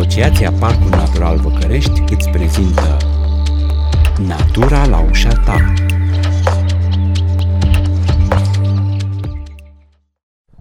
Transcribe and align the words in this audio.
Asociația 0.00 0.52
Parcul 0.52 0.88
Natural 0.88 1.38
Văcărești 1.38 2.02
îți 2.10 2.30
prezintă 2.30 2.96
Natura 4.26 4.86
la 4.86 5.00
ușa 5.00 5.32
ta 5.32 5.74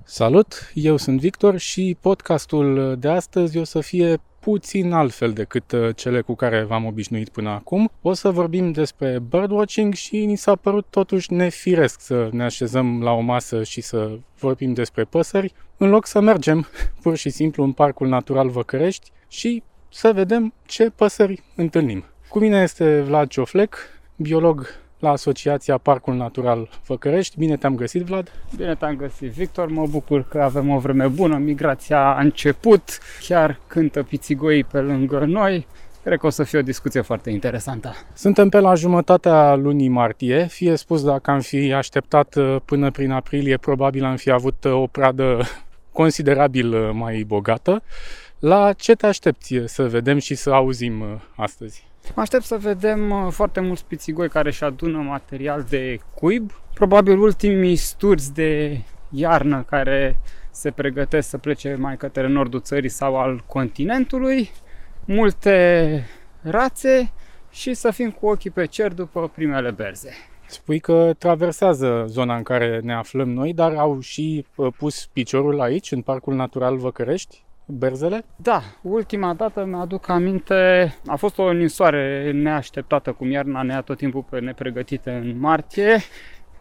Salut, 0.03 0.71
eu 0.73 0.97
sunt 0.97 1.19
Victor 1.19 1.57
și 1.57 1.97
podcastul 2.01 2.95
de 2.99 3.07
astăzi 3.07 3.57
o 3.57 3.63
să 3.63 3.79
fie 3.79 4.21
puțin 4.39 4.91
altfel 4.91 5.31
decât 5.31 5.71
uh, 5.71 5.95
cele 5.95 6.21
cu 6.21 6.35
care 6.35 6.63
v-am 6.63 6.85
obișnuit 6.85 7.29
până 7.29 7.49
acum. 7.49 7.91
O 8.01 8.13
să 8.13 8.31
vorbim 8.31 8.71
despre 8.71 9.19
birdwatching 9.29 9.93
și 9.93 10.25
ni 10.25 10.35
s-a 10.35 10.55
părut 10.55 10.85
totuși 10.89 11.33
nefiresc 11.33 12.01
să 12.01 12.29
ne 12.31 12.43
așezăm 12.43 13.03
la 13.03 13.11
o 13.11 13.19
masă 13.19 13.63
și 13.63 13.81
să 13.81 14.17
vorbim 14.39 14.73
despre 14.73 15.03
păsări, 15.03 15.53
în 15.77 15.89
loc 15.89 16.05
să 16.05 16.19
mergem 16.19 16.67
pur 17.01 17.15
și 17.15 17.29
simplu 17.29 17.63
în 17.63 17.71
Parcul 17.71 18.07
Natural 18.07 18.49
Văcărești 18.49 19.11
și 19.29 19.63
să 19.89 20.11
vedem 20.13 20.53
ce 20.65 20.89
păsări 20.95 21.43
întâlnim. 21.55 22.03
Cu 22.29 22.39
mine 22.39 22.61
este 22.61 23.01
Vlad 23.01 23.27
Cioflec, 23.27 23.77
biolog 24.15 24.67
la 24.99 25.09
Asociația 25.09 25.77
Parcul 25.77 26.15
Natural 26.15 26.69
Făcărești. 26.81 27.37
Bine 27.37 27.57
te-am 27.57 27.75
găsit, 27.75 28.01
Vlad! 28.01 28.31
Bine 28.55 28.75
te-am 28.75 28.95
găsit, 28.95 29.31
Victor. 29.31 29.67
Mă 29.67 29.87
bucur 29.87 30.23
că 30.23 30.41
avem 30.41 30.69
o 30.69 30.77
vreme 30.77 31.07
bună. 31.07 31.37
Migrația 31.37 32.15
a 32.15 32.19
început. 32.19 32.97
Chiar 33.27 33.59
cântă 33.67 34.03
pițigoi 34.03 34.63
pe 34.63 34.79
lângă 34.79 35.19
noi. 35.19 35.67
Cred 36.03 36.19
că 36.19 36.25
o 36.25 36.29
să 36.29 36.43
fie 36.43 36.59
o 36.59 36.61
discuție 36.61 37.01
foarte 37.01 37.29
interesantă. 37.29 37.93
Suntem 38.13 38.49
pe 38.49 38.59
la 38.59 38.75
jumătatea 38.75 39.55
lunii 39.55 39.87
martie. 39.87 40.45
Fie 40.45 40.75
spus, 40.75 41.03
dacă 41.03 41.31
am 41.31 41.39
fi 41.39 41.73
așteptat 41.73 42.35
uh, 42.35 42.55
până 42.65 42.91
prin 42.91 43.11
aprilie, 43.11 43.57
probabil 43.57 44.03
am 44.03 44.15
fi 44.15 44.31
avut 44.31 44.63
uh, 44.63 44.73
o 44.73 44.87
pradă 44.87 45.41
considerabil 45.91 46.73
uh, 46.73 46.89
mai 46.93 47.23
bogată. 47.27 47.83
La 48.39 48.73
ce 48.73 48.95
te 48.95 49.05
aștepți 49.05 49.55
să 49.65 49.87
vedem 49.87 50.17
și 50.17 50.35
să 50.35 50.49
auzim 50.49 51.21
astăzi? 51.35 51.87
Mă 52.15 52.21
aștept 52.21 52.43
să 52.43 52.57
vedem 52.57 53.09
uh, 53.09 53.31
foarte 53.31 53.59
mulți 53.59 53.85
pițigoi 53.85 54.29
care 54.29 54.49
își 54.49 54.63
adună 54.63 54.97
material 54.97 55.65
de 55.69 55.99
cuib. 56.13 56.51
Probabil 56.73 57.19
ultimii 57.19 57.75
sturzi 57.75 58.33
de 58.33 58.81
iarnă 59.09 59.65
care 59.69 60.19
se 60.51 60.71
pregătesc 60.71 61.29
să 61.29 61.37
plece 61.37 61.75
mai 61.79 61.97
către 61.97 62.27
nordul 62.27 62.61
țării 62.61 62.89
sau 62.89 63.17
al 63.17 63.43
continentului. 63.47 64.49
Multe 65.05 66.05
rațe 66.41 67.11
și 67.51 67.73
să 67.73 67.91
fim 67.91 68.11
cu 68.11 68.27
ochii 68.27 68.49
pe 68.49 68.65
cer 68.65 68.93
după 68.93 69.31
primele 69.35 69.71
berze. 69.71 70.13
Spui 70.45 70.79
că 70.79 71.13
traversează 71.17 72.05
zona 72.07 72.35
în 72.35 72.43
care 72.43 72.79
ne 72.83 72.93
aflăm 72.93 73.29
noi, 73.29 73.53
dar 73.53 73.75
au 73.75 73.99
și 73.99 74.45
uh, 74.55 74.73
pus 74.77 75.05
piciorul 75.05 75.61
aici, 75.61 75.91
în 75.91 76.01
Parcul 76.01 76.35
Natural 76.35 76.77
Văcărești? 76.77 77.43
Berzele? 77.71 78.25
Da, 78.35 78.61
ultima 78.81 79.33
dată 79.33 79.65
mi-aduc 79.65 80.07
aminte, 80.07 80.93
a 81.05 81.15
fost 81.15 81.37
o 81.37 81.51
ninsoare 81.51 82.31
neașteptată, 82.31 83.11
cum 83.11 83.31
iarna 83.31 83.61
ne 83.61 83.81
tot 83.81 83.97
timpul 83.97 84.25
pe 84.29 84.39
nepregătite 84.39 85.11
în 85.11 85.39
martie. 85.39 85.97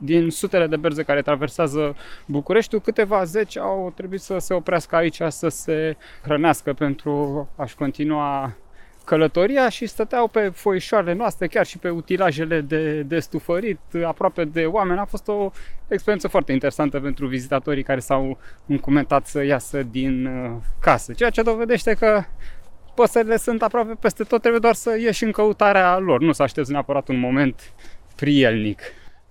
Din 0.00 0.30
sutele 0.30 0.66
de 0.66 0.76
berze 0.76 1.02
care 1.02 1.22
traversează 1.22 1.96
Bucureștiul, 2.26 2.80
câteva 2.80 3.24
zeci 3.24 3.58
au 3.58 3.92
trebuit 3.96 4.20
să 4.20 4.38
se 4.38 4.54
oprească 4.54 4.96
aici 4.96 5.20
să 5.28 5.48
se 5.48 5.96
hrănească 6.22 6.72
pentru 6.72 7.48
a-și 7.56 7.76
continua 7.76 8.56
călătoria 9.08 9.68
și 9.68 9.86
stăteau 9.86 10.28
pe 10.28 10.48
foișoarele 10.48 11.12
noastre, 11.12 11.46
chiar 11.46 11.66
și 11.66 11.78
pe 11.78 11.88
utilajele 11.88 12.60
de, 12.60 13.02
de 13.02 13.18
stufărit, 13.18 13.78
aproape 14.04 14.44
de 14.44 14.64
oameni. 14.64 14.98
A 14.98 15.04
fost 15.04 15.28
o 15.28 15.50
experiență 15.88 16.28
foarte 16.28 16.52
interesantă 16.52 17.00
pentru 17.00 17.26
vizitatorii 17.26 17.82
care 17.82 18.00
s-au 18.00 18.38
încumentat 18.66 19.26
să 19.26 19.44
iasă 19.44 19.82
din 19.82 20.26
uh, 20.26 20.50
casă, 20.80 21.12
ceea 21.12 21.30
ce 21.30 21.42
dovedește 21.42 21.94
că 21.94 22.22
păsările 22.94 23.36
sunt 23.36 23.62
aproape 23.62 23.94
peste 24.00 24.24
tot, 24.24 24.40
trebuie 24.40 24.60
doar 24.60 24.74
să 24.74 24.98
ieși 25.00 25.24
în 25.24 25.30
căutarea 25.30 25.98
lor, 25.98 26.20
nu 26.20 26.32
să 26.32 26.42
aștepți 26.42 26.70
neapărat 26.70 27.08
un 27.08 27.18
moment 27.18 27.72
prielnic. 28.16 28.80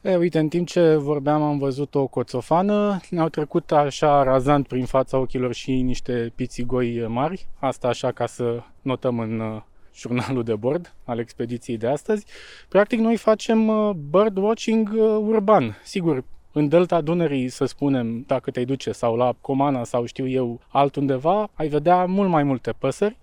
E, 0.07 0.15
uite, 0.15 0.39
în 0.39 0.47
timp 0.47 0.67
ce 0.67 0.95
vorbeam 0.95 1.41
am 1.41 1.57
văzut 1.57 1.95
o 1.95 2.07
coțofană, 2.07 2.99
ne-au 3.09 3.29
trecut 3.29 3.71
așa 3.71 4.23
razant 4.23 4.67
prin 4.67 4.85
fața 4.85 5.17
ochilor 5.17 5.53
și 5.53 5.81
niște 5.81 6.31
pițigoi 6.35 7.07
mari, 7.07 7.47
asta 7.59 7.87
așa 7.87 8.11
ca 8.11 8.25
să 8.25 8.63
notăm 8.81 9.19
în 9.19 9.39
uh, 9.39 9.61
jurnalul 9.95 10.43
de 10.43 10.55
bord 10.55 10.93
al 11.03 11.19
expediției 11.19 11.77
de 11.77 11.87
astăzi. 11.87 12.25
Practic 12.69 12.99
noi 12.99 13.17
facem 13.17 13.67
uh, 13.67 13.95
bird 14.09 14.37
watching 14.37 14.89
uh, 14.93 14.99
urban. 15.21 15.77
Sigur, 15.83 16.23
în 16.51 16.67
delta 16.67 17.01
Dunării, 17.01 17.49
să 17.49 17.65
spunem, 17.65 18.23
dacă 18.27 18.51
te 18.51 18.65
duce 18.65 18.91
sau 18.91 19.15
la 19.15 19.35
Comana 19.41 19.83
sau 19.83 20.05
știu 20.05 20.27
eu 20.27 20.59
altundeva, 20.67 21.49
ai 21.53 21.67
vedea 21.67 22.05
mult 22.05 22.29
mai 22.29 22.43
multe 22.43 22.71
păsări, 22.71 23.17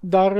dar 0.00 0.36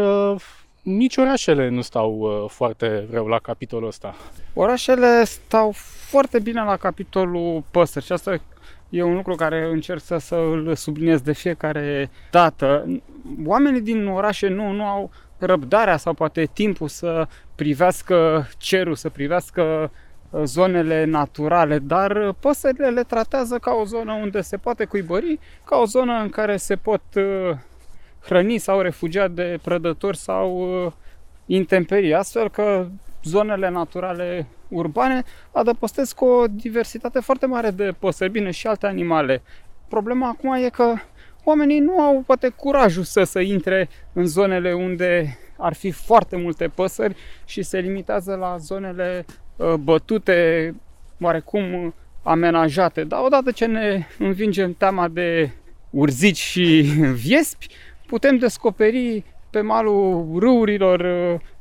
nici 0.85 1.17
orașele 1.17 1.69
nu 1.69 1.81
stau 1.81 2.19
uh, 2.19 2.51
foarte 2.51 3.07
rău 3.11 3.27
la 3.27 3.39
capitolul 3.39 3.89
ăsta. 3.89 4.15
Orașele 4.55 5.25
stau 5.25 5.73
foarte 6.09 6.39
bine 6.39 6.63
la 6.63 6.77
capitolul 6.77 7.63
păsări 7.71 8.05
și 8.05 8.13
asta 8.13 8.41
e 8.89 9.03
un 9.03 9.15
lucru 9.15 9.35
care 9.35 9.69
încerc 9.71 10.01
să, 10.01 10.17
să 10.17 10.35
îl 10.35 10.75
subliniez 10.75 11.21
de 11.21 11.33
fiecare 11.33 12.11
dată. 12.31 13.01
Oamenii 13.47 13.81
din 13.81 14.07
orașe 14.07 14.49
nu, 14.49 14.71
nu 14.71 14.85
au 14.85 15.11
răbdarea 15.39 15.97
sau 15.97 16.13
poate 16.13 16.49
timpul 16.53 16.89
să 16.89 17.27
privească 17.55 18.49
cerul, 18.59 18.95
să 18.95 19.09
privească 19.09 19.91
uh, 20.31 20.43
zonele 20.45 21.05
naturale, 21.05 21.79
dar 21.79 22.33
păsările 22.41 22.89
le 22.89 23.03
tratează 23.03 23.59
ca 23.59 23.73
o 23.73 23.85
zonă 23.85 24.13
unde 24.13 24.41
se 24.41 24.57
poate 24.57 24.85
cuibări, 24.85 25.39
ca 25.65 25.77
o 25.77 25.85
zonă 25.85 26.13
în 26.13 26.29
care 26.29 26.57
se 26.57 26.77
pot 26.77 27.03
uh, 27.17 27.57
hrăni 28.25 28.59
sau 28.59 28.81
refugia 28.81 29.29
de 29.29 29.59
prădători 29.63 30.17
sau 30.17 30.57
uh, 30.85 30.93
intemperii, 31.47 32.15
astfel 32.15 32.51
că 32.51 32.87
zonele 33.23 33.69
naturale 33.69 34.47
urbane 34.69 35.23
adăpostesc 35.53 36.21
o 36.21 36.45
diversitate 36.51 37.21
foarte 37.21 37.47
mare 37.47 37.71
de 37.71 37.95
păsări, 37.99 38.31
bine, 38.31 38.51
și 38.51 38.67
alte 38.67 38.87
animale. 38.87 39.43
Problema 39.89 40.29
acum 40.29 40.53
e 40.53 40.69
că 40.69 40.95
oamenii 41.45 41.79
nu 41.79 42.01
au 42.01 42.23
poate 42.27 42.49
curajul 42.49 43.03
să, 43.03 43.25
să 43.25 43.41
intre 43.41 43.89
în 44.13 44.27
zonele 44.27 44.73
unde 44.73 45.39
ar 45.59 45.75
fi 45.75 45.91
foarte 45.91 46.37
multe 46.37 46.69
păsări 46.69 47.17
și 47.45 47.63
se 47.63 47.79
limitează 47.79 48.35
la 48.35 48.57
zonele 48.57 49.25
uh, 49.57 49.75
bătute, 49.75 50.75
oarecum 51.21 51.95
amenajate. 52.23 53.05
Dar 53.05 53.21
odată 53.25 53.51
ce 53.51 53.67
ne 53.67 54.07
învingem 54.19 54.73
teama 54.73 55.09
de 55.09 55.51
urzici 55.91 56.37
și 56.37 56.81
viespi, 57.25 57.69
putem 58.15 58.37
descoperi 58.37 59.25
pe 59.51 59.61
malul 59.61 60.39
râurilor, 60.39 61.01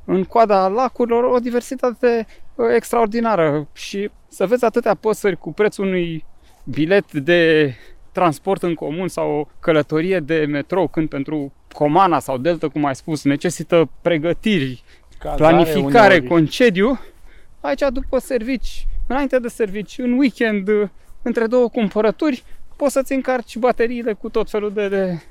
în 0.06 0.24
coada 0.24 0.68
lacurilor, 0.68 1.24
o 1.24 1.40
diversitate 1.40 2.28
uh, 2.56 2.66
extraordinară 2.76 3.68
și 3.74 4.10
să 4.28 4.46
vezi 4.46 4.66
atâtea 4.66 4.96
păsări 4.96 5.38
cu 5.38 5.54
prețul 5.54 5.86
unui 5.86 6.26
bilet 6.64 7.12
de 7.12 7.74
transport 8.12 8.64
în 8.64 8.74
comun 8.74 9.08
sau 9.08 9.32
o 9.32 9.48
călătorie 9.60 10.20
de 10.20 10.46
metrou, 10.50 10.88
când 10.88 11.10
pentru 11.10 11.54
Comana 11.72 12.20
sau 12.20 12.38
Delta, 12.38 12.68
cum 12.68 12.86
ai 12.86 12.96
spus, 12.96 13.24
necesită 13.24 13.90
pregătiri, 14.02 14.84
Cazare, 15.20 15.38
planificare, 15.38 16.14
uneori. 16.14 16.28
concediu, 16.28 17.00
aici 17.62 17.84
după 17.92 18.18
servici, 18.20 18.88
înainte 19.08 19.40
de 19.40 19.48
servici, 19.48 19.98
în 19.98 20.18
weekend, 20.18 20.70
între 21.22 21.48
două 21.48 21.70
cumpărături, 21.70 22.44
poți 22.76 22.94
să-ți 22.94 23.14
încarci 23.14 23.58
bateriile 23.58 24.14
cu 24.14 24.30
tot 24.30 24.50
felul 24.50 24.72
de, 24.74 24.88
de 24.88 25.22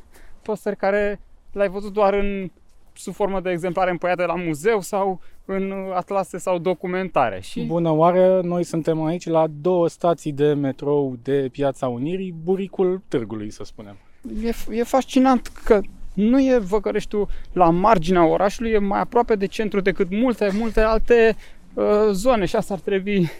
păsări 0.42 0.76
care 0.76 1.20
l-ai 1.52 1.68
văzut 1.68 1.92
doar 1.92 2.14
în 2.14 2.50
sub 2.92 3.14
formă 3.14 3.40
de 3.40 3.50
exemplare 3.50 3.90
împăiate 3.90 4.24
la 4.24 4.34
muzeu 4.34 4.80
sau 4.80 5.20
în 5.44 5.72
atlase 5.94 6.38
sau 6.38 6.58
documentare. 6.58 7.40
Și... 7.40 7.62
Bună 7.62 7.90
oară, 7.90 8.40
noi 8.44 8.64
suntem 8.64 9.02
aici 9.02 9.26
la 9.26 9.46
două 9.60 9.88
stații 9.88 10.32
de 10.32 10.52
metrou 10.52 11.16
de 11.22 11.48
Piața 11.52 11.88
Unirii, 11.88 12.34
buricul 12.44 13.02
târgului, 13.08 13.50
să 13.50 13.64
spunem. 13.64 13.96
E, 14.44 14.52
e 14.70 14.82
fascinant 14.82 15.46
că 15.64 15.80
nu 16.14 16.40
e 16.40 16.58
Văcăreștiul 16.58 17.28
la 17.52 17.70
marginea 17.70 18.26
orașului, 18.26 18.70
e 18.70 18.78
mai 18.78 19.00
aproape 19.00 19.34
de 19.34 19.46
centru 19.46 19.80
decât 19.80 20.10
multe, 20.10 20.50
multe 20.52 20.80
alte 20.80 21.36
uh, 21.74 21.84
zone 22.10 22.44
și 22.44 22.56
asta 22.56 22.74
ar 22.74 22.80
trebui 22.80 23.30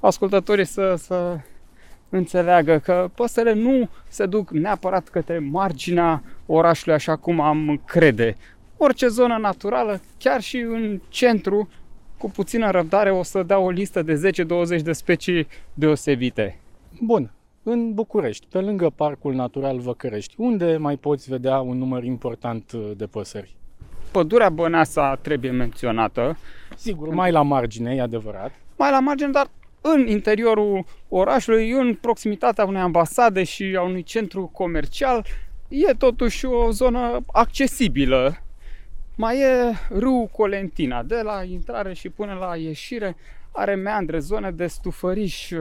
ascultătorii 0.00 0.64
să, 0.64 0.94
să 0.98 1.38
înțeleagă 2.12 2.78
că 2.78 3.10
păsările 3.14 3.52
nu 3.52 3.88
se 4.08 4.26
duc 4.26 4.50
neapărat 4.50 5.08
către 5.08 5.38
marginea 5.38 6.22
orașului 6.46 6.94
așa 6.94 7.16
cum 7.16 7.40
am 7.40 7.82
crede. 7.86 8.36
Orice 8.76 9.06
zonă 9.06 9.36
naturală, 9.40 10.00
chiar 10.18 10.40
și 10.40 10.56
în 10.56 11.00
centru, 11.08 11.68
cu 12.18 12.30
puțină 12.30 12.70
răbdare 12.70 13.10
o 13.10 13.22
să 13.22 13.42
dea 13.42 13.58
o 13.58 13.70
listă 13.70 14.02
de 14.02 14.30
10-20 14.78 14.82
de 14.82 14.92
specii 14.92 15.46
deosebite. 15.74 16.58
Bun, 17.00 17.32
în 17.62 17.94
București, 17.94 18.46
pe 18.50 18.58
lângă 18.58 18.90
Parcul 18.90 19.34
Natural 19.34 19.78
Văcărești, 19.78 20.34
unde 20.36 20.76
mai 20.76 20.96
poți 20.96 21.30
vedea 21.30 21.60
un 21.60 21.78
număr 21.78 22.04
important 22.04 22.72
de 22.72 23.06
păsări? 23.06 23.56
Pădurea 24.12 24.48
Băneasa 24.48 25.14
trebuie 25.14 25.50
menționată. 25.50 26.36
Sigur, 26.76 27.08
mai 27.08 27.30
la 27.30 27.42
margine, 27.42 27.94
e 27.94 28.00
adevărat. 28.00 28.52
Mai 28.76 28.90
la 28.90 29.00
margine, 29.00 29.30
dar 29.30 29.50
în 29.82 30.06
interiorul 30.06 30.84
orașului, 31.08 31.70
în 31.70 31.94
proximitatea 31.94 32.64
unei 32.64 32.80
ambasade 32.80 33.44
și 33.44 33.74
a 33.78 33.82
unui 33.82 34.02
centru 34.02 34.50
comercial, 34.52 35.26
e 35.68 35.92
totuși 35.92 36.46
o 36.46 36.70
zonă 36.70 37.20
accesibilă 37.32 38.42
Mai 39.16 39.40
e 39.40 39.74
râul 39.88 40.26
Colentina, 40.26 41.02
de 41.02 41.20
la 41.22 41.42
intrare 41.42 41.92
și 41.92 42.08
până 42.08 42.36
la 42.40 42.56
ieșire, 42.56 43.16
are 43.50 43.74
meandre, 43.74 44.18
zone 44.18 44.50
de 44.50 44.66
stufăriș. 44.66 45.52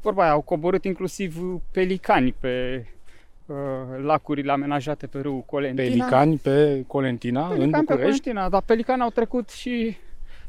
Vorba 0.00 0.22
aia, 0.22 0.32
au 0.32 0.40
coborât 0.40 0.84
inclusiv 0.84 1.36
pelicani 1.70 2.34
pe 2.40 2.86
uh, 3.46 3.56
lacurile 4.02 4.52
amenajate 4.52 5.06
pe 5.06 5.18
râul 5.20 5.40
Colentina. 5.46 5.88
Pelicani 5.88 6.36
pe 6.36 6.84
Colentina, 6.86 7.40
Pelicani 7.46 7.64
în 7.64 7.70
pe 7.70 7.78
București. 7.78 8.20
Colentina, 8.20 8.48
dar 8.48 8.62
pelicani 8.66 9.02
au 9.02 9.10
trecut 9.10 9.50
și 9.50 9.96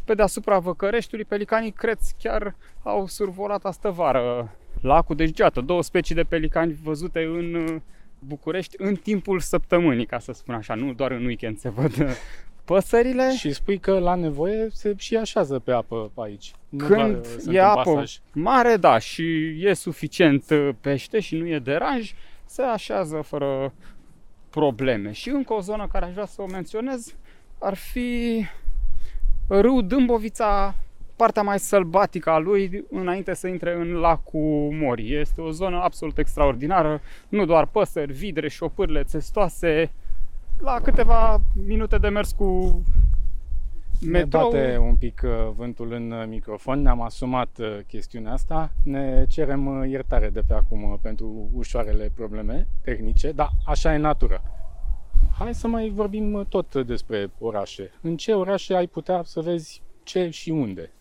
pe 0.05 0.13
deasupra 0.13 0.59
Văcăreștiului. 0.59 1.25
Pelicanii, 1.25 1.71
cred, 1.71 1.97
chiar 2.19 2.55
au 2.83 3.07
survolat 3.07 3.65
astă 3.65 3.89
vară 3.89 4.55
lacul. 4.81 5.15
Deci, 5.15 5.39
iată, 5.39 5.61
două 5.61 5.83
specii 5.83 6.15
de 6.15 6.23
pelicani 6.23 6.77
văzute 6.83 7.23
în 7.23 7.53
uh, 7.53 7.75
București 8.19 8.75
în 8.77 8.95
timpul 8.95 9.39
săptămânii, 9.39 10.05
ca 10.05 10.19
să 10.19 10.31
spun 10.31 10.53
așa, 10.53 10.73
nu 10.73 10.93
doar 10.93 11.11
în 11.11 11.25
weekend 11.25 11.57
se 11.57 11.69
văd 11.69 11.99
uh, 11.99 12.09
păsările. 12.65 13.33
Și 13.37 13.53
spui 13.53 13.77
că 13.77 13.99
la 13.99 14.15
nevoie 14.15 14.67
se 14.71 14.93
și 14.97 15.15
așează 15.15 15.59
pe 15.59 15.71
apă 15.71 16.11
aici. 16.15 16.53
Nu 16.69 16.87
doar, 16.87 17.01
Când 17.01 17.15
uh, 17.15 17.35
sunt 17.39 17.55
e 17.55 17.59
în 17.59 17.65
apă 17.65 17.93
pasaj. 17.93 18.17
mare, 18.31 18.75
da, 18.75 18.97
și 18.97 19.55
e 19.65 19.73
suficient 19.73 20.49
uh, 20.49 20.69
pește 20.81 21.19
și 21.19 21.35
nu 21.35 21.47
e 21.47 21.59
deranj, 21.59 22.13
se 22.45 22.61
așează 22.61 23.21
fără 23.21 23.73
probleme. 24.49 25.11
Și 25.11 25.29
încă 25.29 25.53
o 25.53 25.59
zonă 25.59 25.87
care 25.91 26.05
aș 26.05 26.11
vrea 26.11 26.25
să 26.25 26.41
o 26.41 26.45
menționez 26.45 27.15
ar 27.59 27.73
fi 27.73 28.41
râul 29.47 29.87
Dâmbovița, 29.87 30.75
partea 31.15 31.41
mai 31.41 31.59
sălbatică 31.59 32.29
a 32.29 32.37
lui, 32.37 32.85
înainte 32.91 33.33
să 33.33 33.47
intre 33.47 33.75
în 33.75 33.93
lacul 33.93 34.69
Mori. 34.81 35.13
Este 35.19 35.41
o 35.41 35.51
zonă 35.51 35.81
absolut 35.83 36.17
extraordinară, 36.17 37.01
nu 37.29 37.45
doar 37.45 37.65
păsări, 37.65 38.13
vidre, 38.13 38.49
șopârle 38.49 39.03
țestoase, 39.03 39.91
la 40.59 40.79
câteva 40.83 41.41
minute 41.65 41.97
de 41.97 42.07
mers 42.07 42.31
cu 42.31 42.81
Ne 43.99 44.09
metrou. 44.09 44.49
bate 44.49 44.77
un 44.77 44.95
pic 44.95 45.21
uh, 45.23 45.29
vântul 45.55 45.91
în 45.91 46.11
uh, 46.11 46.23
microfon, 46.27 46.81
ne-am 46.81 47.01
asumat 47.01 47.57
uh, 47.59 47.79
chestiunea 47.87 48.33
asta, 48.33 48.71
ne 48.83 49.25
cerem 49.27 49.67
uh, 49.67 49.89
iertare 49.89 50.29
de 50.29 50.41
pe 50.47 50.53
acum 50.53 50.83
uh, 50.83 50.97
pentru 51.01 51.49
ușoarele 51.53 52.11
probleme 52.15 52.67
tehnice, 52.83 53.31
dar 53.31 53.49
așa 53.65 53.93
e 53.93 53.97
natura. 53.97 54.41
Hai 55.37 55.53
să 55.55 55.67
mai 55.67 55.89
vorbim 55.89 56.33
uh, 56.33 56.45
tot 56.49 56.75
despre 56.75 57.31
orașe. 57.39 57.91
În 58.01 58.17
ce 58.17 58.33
orașe 58.33 58.75
ai 58.75 58.87
putea 58.87 59.21
să 59.23 59.41
vezi 59.41 59.81
ce 60.03 60.29
și 60.29 60.49
unde? 60.49 60.91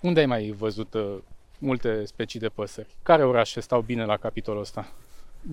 Unde 0.00 0.20
ai 0.20 0.26
mai 0.26 0.54
văzut 0.58 0.94
uh, 0.94 1.14
multe 1.58 2.04
specii 2.04 2.40
de 2.40 2.48
păsări? 2.48 2.96
Care 3.02 3.24
orașe 3.24 3.60
stau 3.60 3.80
bine 3.80 4.04
la 4.04 4.16
capitolul 4.16 4.60
ăsta? 4.60 4.92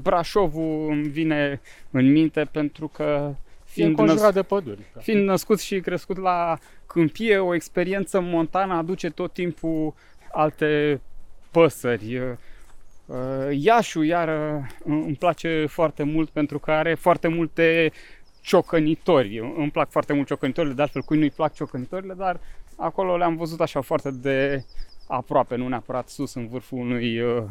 Brașovul 0.01 0.89
îmi 0.91 1.07
vine 1.07 1.61
în 1.91 2.11
minte 2.11 2.47
pentru 2.51 2.87
că 2.87 3.31
E 3.33 3.35
fiind, 3.65 3.89
înconjurat 3.89 4.21
năs- 4.23 4.33
de 4.33 4.41
păduri. 4.41 4.81
fiind 4.99 5.25
născut 5.25 5.59
și 5.59 5.79
crescut 5.79 6.17
la 6.17 6.57
câmpie, 6.85 7.37
o 7.37 7.53
experiență 7.53 8.19
montană 8.19 8.73
aduce 8.73 9.09
tot 9.09 9.33
timpul 9.33 9.93
alte 10.31 11.01
păsări. 11.51 12.17
Uh, 12.19 13.17
Iașu, 13.51 14.01
iar 14.01 14.27
uh, 14.57 14.65
îmi 14.83 15.15
place 15.15 15.65
foarte 15.65 16.03
mult 16.03 16.29
pentru 16.29 16.59
că 16.59 16.71
are 16.71 16.93
foarte 16.95 17.27
multe 17.27 17.91
ciocănitori. 18.50 19.38
Îmi 19.57 19.72
plac 19.72 19.90
foarte 19.90 20.13
mult 20.13 20.28
ciocănitorile, 20.28 20.74
de 20.74 20.81
altfel 20.81 21.01
cui 21.01 21.18
nu-i 21.18 21.30
plac 21.30 21.54
ciocănitorile, 21.54 22.13
dar 22.13 22.40
acolo 22.75 23.18
le-am 23.18 23.36
văzut 23.36 23.62
așa 23.62 23.81
foarte 23.81 24.12
de 24.12 24.63
aproape, 25.07 25.56
nu 25.56 25.68
neapărat 25.68 26.10
sus 26.10 26.34
în 26.34 26.48
vârful 26.48 26.78
unui 26.78 27.22
uh, 27.22 27.44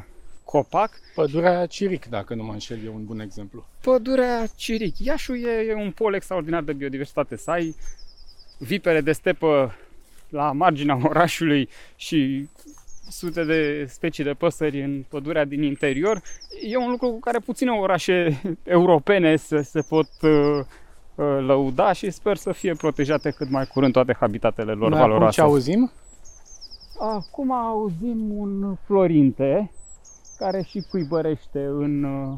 copac. 0.44 0.90
Pădurea 1.14 1.66
Ciric, 1.66 2.06
dacă 2.06 2.34
nu 2.34 2.42
mă 2.42 2.52
înșel, 2.52 2.84
e 2.84 2.88
un 2.88 3.04
bun 3.04 3.20
exemplu. 3.20 3.66
Pădurea 3.80 4.46
Ciric. 4.56 4.98
Iașu 4.98 5.34
e, 5.34 5.66
e 5.68 5.74
un 5.74 5.90
pol 5.90 6.14
extraordinar 6.14 6.62
de 6.62 6.72
biodiversitate. 6.72 7.36
Să 7.36 7.50
ai 7.50 7.74
vipere 8.58 9.00
de 9.00 9.12
stepă 9.12 9.74
la 10.28 10.52
marginea 10.52 10.98
orașului 11.10 11.68
și 11.96 12.48
sute 13.08 13.44
de 13.44 13.86
specii 13.88 14.24
de 14.24 14.32
păsări 14.32 14.82
în 14.82 15.04
pădurea 15.08 15.44
din 15.44 15.62
interior, 15.62 16.22
e 16.62 16.76
un 16.76 16.90
lucru 16.90 17.08
cu 17.08 17.18
care 17.18 17.38
puține 17.38 17.70
orașe 17.70 18.40
europene 18.78 19.36
se, 19.36 19.62
se 19.62 19.80
pot 19.80 20.08
uh, 20.22 20.30
uh, 20.30 20.66
lăuda 21.22 21.92
și 21.92 22.10
sper 22.10 22.36
să 22.36 22.52
fie 22.52 22.72
protejate 22.74 23.30
cât 23.30 23.50
mai 23.50 23.66
curând 23.66 23.92
toate 23.92 24.16
habitatele 24.20 24.72
lor 24.72 24.88
Noi 24.88 24.98
acum 24.98 25.08
valoroase. 25.10 25.34
ce 25.34 25.40
auzim? 25.40 25.90
Acum 26.98 27.52
auzim 27.52 28.30
un 28.36 28.76
florinte 28.86 29.70
care 30.38 30.62
și 30.62 30.84
cuibărește 30.90 31.64
în 31.64 32.02
uh, 32.02 32.36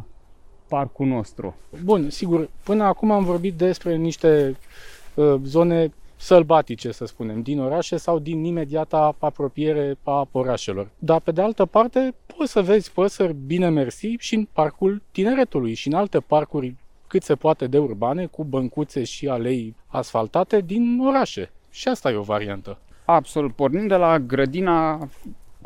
parcul 0.69 1.07
nostru. 1.07 1.55
Bun, 1.85 2.11
sigur, 2.11 2.49
până 2.65 2.85
acum 2.85 3.11
am 3.11 3.25
vorbit 3.25 3.55
despre 3.55 3.97
niște 3.97 4.57
uh, 5.15 5.35
zone 5.45 5.93
sălbatice, 6.17 6.93
să 6.93 7.05
spunem, 7.05 7.43
din 7.43 7.61
orașe 7.61 7.97
sau 7.97 8.19
din 8.19 8.45
imediata 8.45 9.17
apropiere 9.19 9.97
a 10.03 10.29
orașelor. 10.33 10.89
Dar, 10.99 11.21
pe 11.21 11.31
de 11.31 11.43
altă 11.43 11.65
parte, 11.65 12.15
poți 12.37 12.53
să 12.53 12.63
vezi 12.63 12.93
păsări 12.93 13.35
bine 13.47 13.69
mersi 13.69 14.15
și 14.19 14.35
în 14.35 14.49
parcul 14.53 15.03
tineretului 15.11 15.75
și 15.75 15.89
în 15.89 15.95
alte 15.95 16.21
parcuri 16.21 16.75
cât 17.11 17.23
se 17.23 17.35
poate 17.35 17.67
de 17.67 17.79
urbane, 17.79 18.27
cu 18.27 18.45
băncuțe 18.45 19.05
și 19.05 19.29
alei 19.29 19.77
asfaltate 19.87 20.61
din 20.61 21.01
orașe. 21.01 21.51
Și 21.71 21.89
asta 21.89 22.11
e 22.11 22.15
o 22.15 22.23
variantă. 22.23 22.79
Absolut, 23.05 23.55
pornind 23.55 23.89
de 23.89 23.95
la 23.95 24.19
grădina 24.19 25.09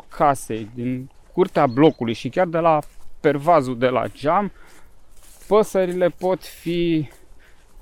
casei, 0.07 0.69
din 0.73 1.09
curtea 1.33 1.67
blocului 1.67 2.13
și 2.13 2.29
chiar 2.29 2.47
de 2.47 2.57
la 2.57 2.79
pervazul 3.19 3.77
de 3.77 3.87
la 3.87 4.07
geam, 4.07 4.51
păsările 5.47 6.09
pot 6.09 6.43
fi 6.43 7.09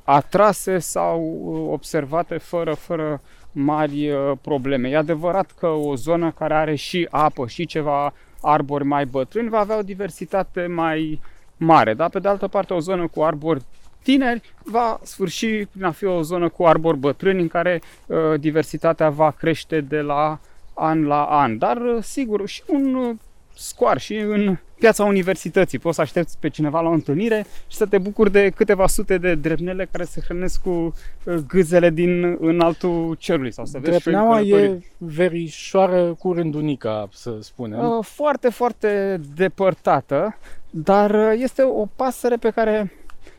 atrase 0.04 0.80
sau 0.80 1.22
uh, 1.22 1.72
observate 1.72 2.38
fără, 2.38 2.74
fără 2.74 3.22
mari 3.52 4.10
uh, 4.10 4.32
probleme. 4.42 4.90
E 4.90 4.98
adevărat 4.98 5.52
că 5.60 5.68
o 5.68 5.96
zonă 5.96 6.32
care 6.32 6.54
are 6.54 6.76
și 6.76 7.08
apă 7.12 7.48
și 7.48 7.66
ceva 7.66 8.14
arbori 8.42 8.84
mai 8.84 9.06
bătrâni 9.06 9.50
va 9.50 9.60
avea 9.60 9.78
o 9.78 9.82
diversitate 9.82 10.68
mai 10.68 11.20
mare, 11.58 11.94
dar 11.94 12.10
pe 12.10 12.20
de 12.20 12.28
altă 12.28 12.48
parte 12.48 12.74
o 12.74 12.80
zonă 12.80 13.08
cu 13.08 13.22
arbori 13.22 13.62
tineri 14.04 14.42
va 14.64 15.00
sfârși 15.04 15.66
prin 15.66 15.84
a 15.84 15.92
fi 15.92 16.06
o 16.06 16.22
zonă 16.22 16.50
cu 16.50 16.64
arbori 16.64 16.98
bătrâni 16.98 17.42
în 17.42 17.48
care 17.48 17.82
uh, 18.06 18.18
diversitatea 18.40 19.10
va 19.10 19.32
crește 19.32 19.82
de 19.82 20.00
la 20.00 20.40
an 20.74 21.06
la 21.06 21.24
an. 21.24 21.58
Dar 21.58 21.78
uh, 21.78 22.04
sigur 22.04 22.48
și 22.48 22.64
un 22.68 22.94
uh, 22.94 23.16
scoar 23.56 23.98
și 23.98 24.16
în 24.16 24.58
piața 24.80 25.04
universității. 25.04 25.80
Poți 25.80 25.96
să 25.96 26.02
aștepți 26.02 26.38
pe 26.40 26.50
cineva 26.50 26.82
la 26.82 26.90
o 26.90 26.92
întâlnire 26.92 27.46
și 27.68 27.78
să 27.78 27.86
te 27.86 27.98
bucuri 27.98 28.32
de 28.32 28.50
câteva 28.56 28.88
sute 28.88 29.18
de 29.18 29.36
drepnele 29.36 29.88
care 29.92 30.04
se 30.04 30.22
hrănesc 30.22 30.62
cu 30.62 30.70
uh, 30.70 31.36
gâzele 31.48 31.90
din 31.90 32.38
înaltul 32.40 33.16
cerului. 33.20 33.52
Sau 33.52 33.66
să 33.66 33.78
vezi 33.80 33.92
Drepneaua 33.92 34.38
șoii 34.38 34.50
călătorii. 34.50 34.76
e 34.76 34.94
verișoară 34.98 36.16
cu 36.20 36.34
rândunica, 36.34 37.08
să 37.12 37.38
spunem. 37.40 37.80
Uh, 37.80 38.06
foarte, 38.06 38.50
foarte 38.50 39.22
depărtată, 39.36 40.38
dar 40.76 41.12
uh, 41.12 41.34
este 41.38 41.64
o 41.64 41.86
pasăre 41.86 42.36
pe 42.36 42.50
care 42.50 42.92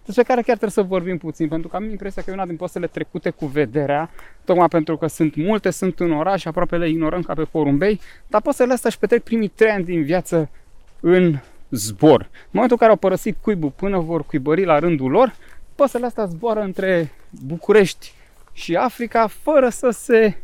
despre 0.04 0.22
care 0.22 0.40
chiar 0.40 0.56
trebuie 0.56 0.70
să 0.70 0.82
vorbim 0.82 1.18
puțin, 1.18 1.48
pentru 1.48 1.68
că 1.68 1.76
am 1.76 1.90
impresia 1.90 2.22
că 2.22 2.30
e 2.30 2.32
una 2.32 2.46
din 2.46 2.56
păsările 2.56 2.90
trecute 2.90 3.30
cu 3.30 3.46
vederea, 3.46 4.10
tocmai 4.44 4.68
pentru 4.68 4.96
că 4.96 5.06
sunt 5.06 5.36
multe, 5.36 5.70
sunt 5.70 6.00
în 6.00 6.12
oraș, 6.12 6.44
aproape 6.44 6.76
le 6.76 6.88
ignorăm 6.88 7.22
ca 7.22 7.34
pe 7.34 7.42
porumbei, 7.42 8.00
dar 8.26 8.40
păsările 8.40 8.74
astea 8.74 8.88
își 8.90 8.98
petrec 8.98 9.22
primii 9.22 9.48
trei 9.48 9.70
ani 9.70 9.84
din 9.84 10.04
viață 10.04 10.48
în 11.00 11.38
zbor. 11.70 12.20
În 12.20 12.50
momentul 12.50 12.76
în 12.80 12.86
care 12.86 12.90
au 12.90 12.96
părăsit 12.96 13.36
cuibul 13.40 13.70
până 13.70 13.98
vor 13.98 14.24
cuibări 14.24 14.64
la 14.64 14.78
rândul 14.78 15.10
lor, 15.10 15.34
păsările 15.74 16.08
astea 16.08 16.24
zboară 16.24 16.60
între 16.60 17.12
București 17.46 18.12
și 18.52 18.76
Africa 18.76 19.26
fără 19.26 19.68
să 19.68 19.90
se 19.90 20.36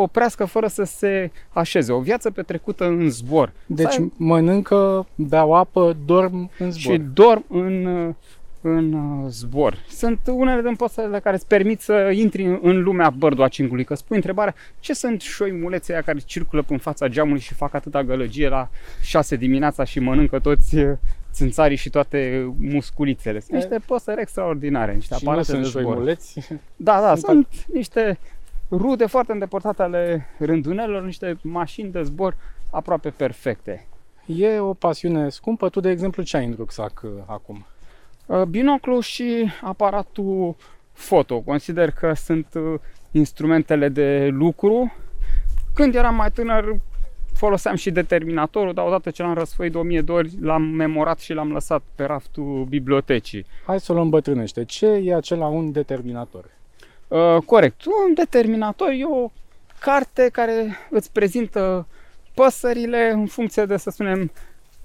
oprească, 0.00 0.44
fără 0.44 0.66
să 0.66 0.84
se 0.84 1.30
așeze. 1.52 1.92
O 1.92 2.00
viață 2.00 2.30
petrecută 2.30 2.84
în 2.84 3.08
zbor. 3.10 3.52
Deci 3.66 3.90
Să 3.92 4.00
ai- 4.00 4.12
mănâncă, 4.16 5.06
beau 5.14 5.52
apă, 5.54 5.96
dorm 6.06 6.50
în 6.58 6.70
zbor. 6.70 6.92
și 6.94 7.00
dorm 7.14 7.44
în, 7.48 7.84
uh, 7.84 8.14
în 8.60 8.92
uh, 8.92 9.24
zbor. 9.28 9.76
Sunt 9.88 10.18
unele 10.26 10.62
din 10.62 10.74
păsările 10.76 11.20
care 11.20 11.36
îți 11.36 11.46
permit 11.46 11.80
să 11.80 12.10
intri 12.14 12.44
în- 12.44 12.58
în 12.62 12.82
lumea 12.82 13.10
birdwatching-ului, 13.10 13.84
că 13.84 13.94
spui 13.94 14.16
întrebarea 14.16 14.54
ce 14.80 14.92
sunt 14.92 15.20
șoimuleții 15.20 15.92
aia 15.92 16.02
care 16.02 16.18
circulă 16.18 16.64
în 16.68 16.78
fața 16.78 17.08
geamului 17.08 17.40
și 17.40 17.54
fac 17.54 17.74
atâta 17.74 18.02
gălăgie 18.04 18.48
la 18.48 18.68
6 19.02 19.36
dimineața 19.36 19.84
și 19.84 20.00
mănâncă 20.00 20.38
toți 20.38 20.76
uh, 20.76 20.92
țânțarii 21.32 21.76
și 21.76 21.90
toate 21.90 22.50
musculițele. 22.60 23.40
Sunt 23.40 23.52
niște 23.52 23.80
păsări 23.86 24.20
extraordinare, 24.20 24.92
niște 24.94 25.14
și 25.14 25.24
nu 25.24 25.30
aparate 25.30 25.52
de 25.52 25.58
sunt 25.58 25.70
zbor. 25.70 25.82
șoimuleți. 25.82 26.38
Da, 26.76 27.00
da, 27.00 27.14
Sunt 27.14 27.24
sunt 27.24 27.46
niște 27.72 28.18
rude 28.70 29.06
foarte 29.06 29.32
îndepărtate 29.32 29.82
ale 29.82 30.26
rândunelor, 30.38 31.02
niște 31.02 31.38
mașini 31.42 31.90
de 31.90 32.02
zbor 32.02 32.36
aproape 32.70 33.10
perfecte. 33.10 33.86
E 34.26 34.58
o 34.58 34.74
pasiune 34.74 35.28
scumpă. 35.28 35.68
Tu, 35.68 35.80
de 35.80 35.90
exemplu, 35.90 36.22
ce 36.22 36.36
ai 36.36 36.44
în 36.44 36.54
rucsac 36.56 37.00
uh, 37.04 37.10
acum? 37.26 37.66
Uh, 38.26 38.42
Binoclu 38.42 39.00
și 39.00 39.50
aparatul 39.62 40.56
foto. 40.92 41.40
Consider 41.40 41.90
că 41.90 42.12
sunt 42.14 42.46
uh, 42.54 42.80
instrumentele 43.10 43.88
de 43.88 44.28
lucru. 44.32 44.92
Când 45.74 45.94
eram 45.94 46.14
mai 46.14 46.30
tânăr, 46.30 46.80
foloseam 47.34 47.74
și 47.74 47.90
determinatorul, 47.90 48.74
dar 48.74 48.86
odată 48.86 49.10
ce 49.10 49.22
l-am 49.22 49.34
răsfăit 49.34 49.72
de 49.72 49.78
o 49.78 49.82
mie 49.82 50.00
de 50.00 50.12
ori, 50.12 50.30
l-am 50.40 50.62
memorat 50.62 51.18
și 51.18 51.32
l-am 51.32 51.52
lăsat 51.52 51.82
pe 51.94 52.04
raftul 52.04 52.66
bibliotecii. 52.68 53.46
Hai 53.66 53.80
să 53.80 53.92
o 53.92 53.94
luăm 53.94 54.08
bătrânește. 54.08 54.64
Ce 54.64 54.86
e 54.86 55.14
acela 55.14 55.46
un 55.46 55.72
determinator? 55.72 56.55
Uh, 57.08 57.36
corect. 57.44 57.84
Un 57.84 58.14
determinator 58.14 58.90
e 58.90 59.04
o 59.04 59.30
carte 59.80 60.28
care 60.32 60.76
îți 60.90 61.12
prezintă 61.12 61.86
păsările 62.34 63.10
în 63.10 63.26
funcție 63.26 63.64
de, 63.64 63.76
să 63.76 63.90
spunem, 63.90 64.30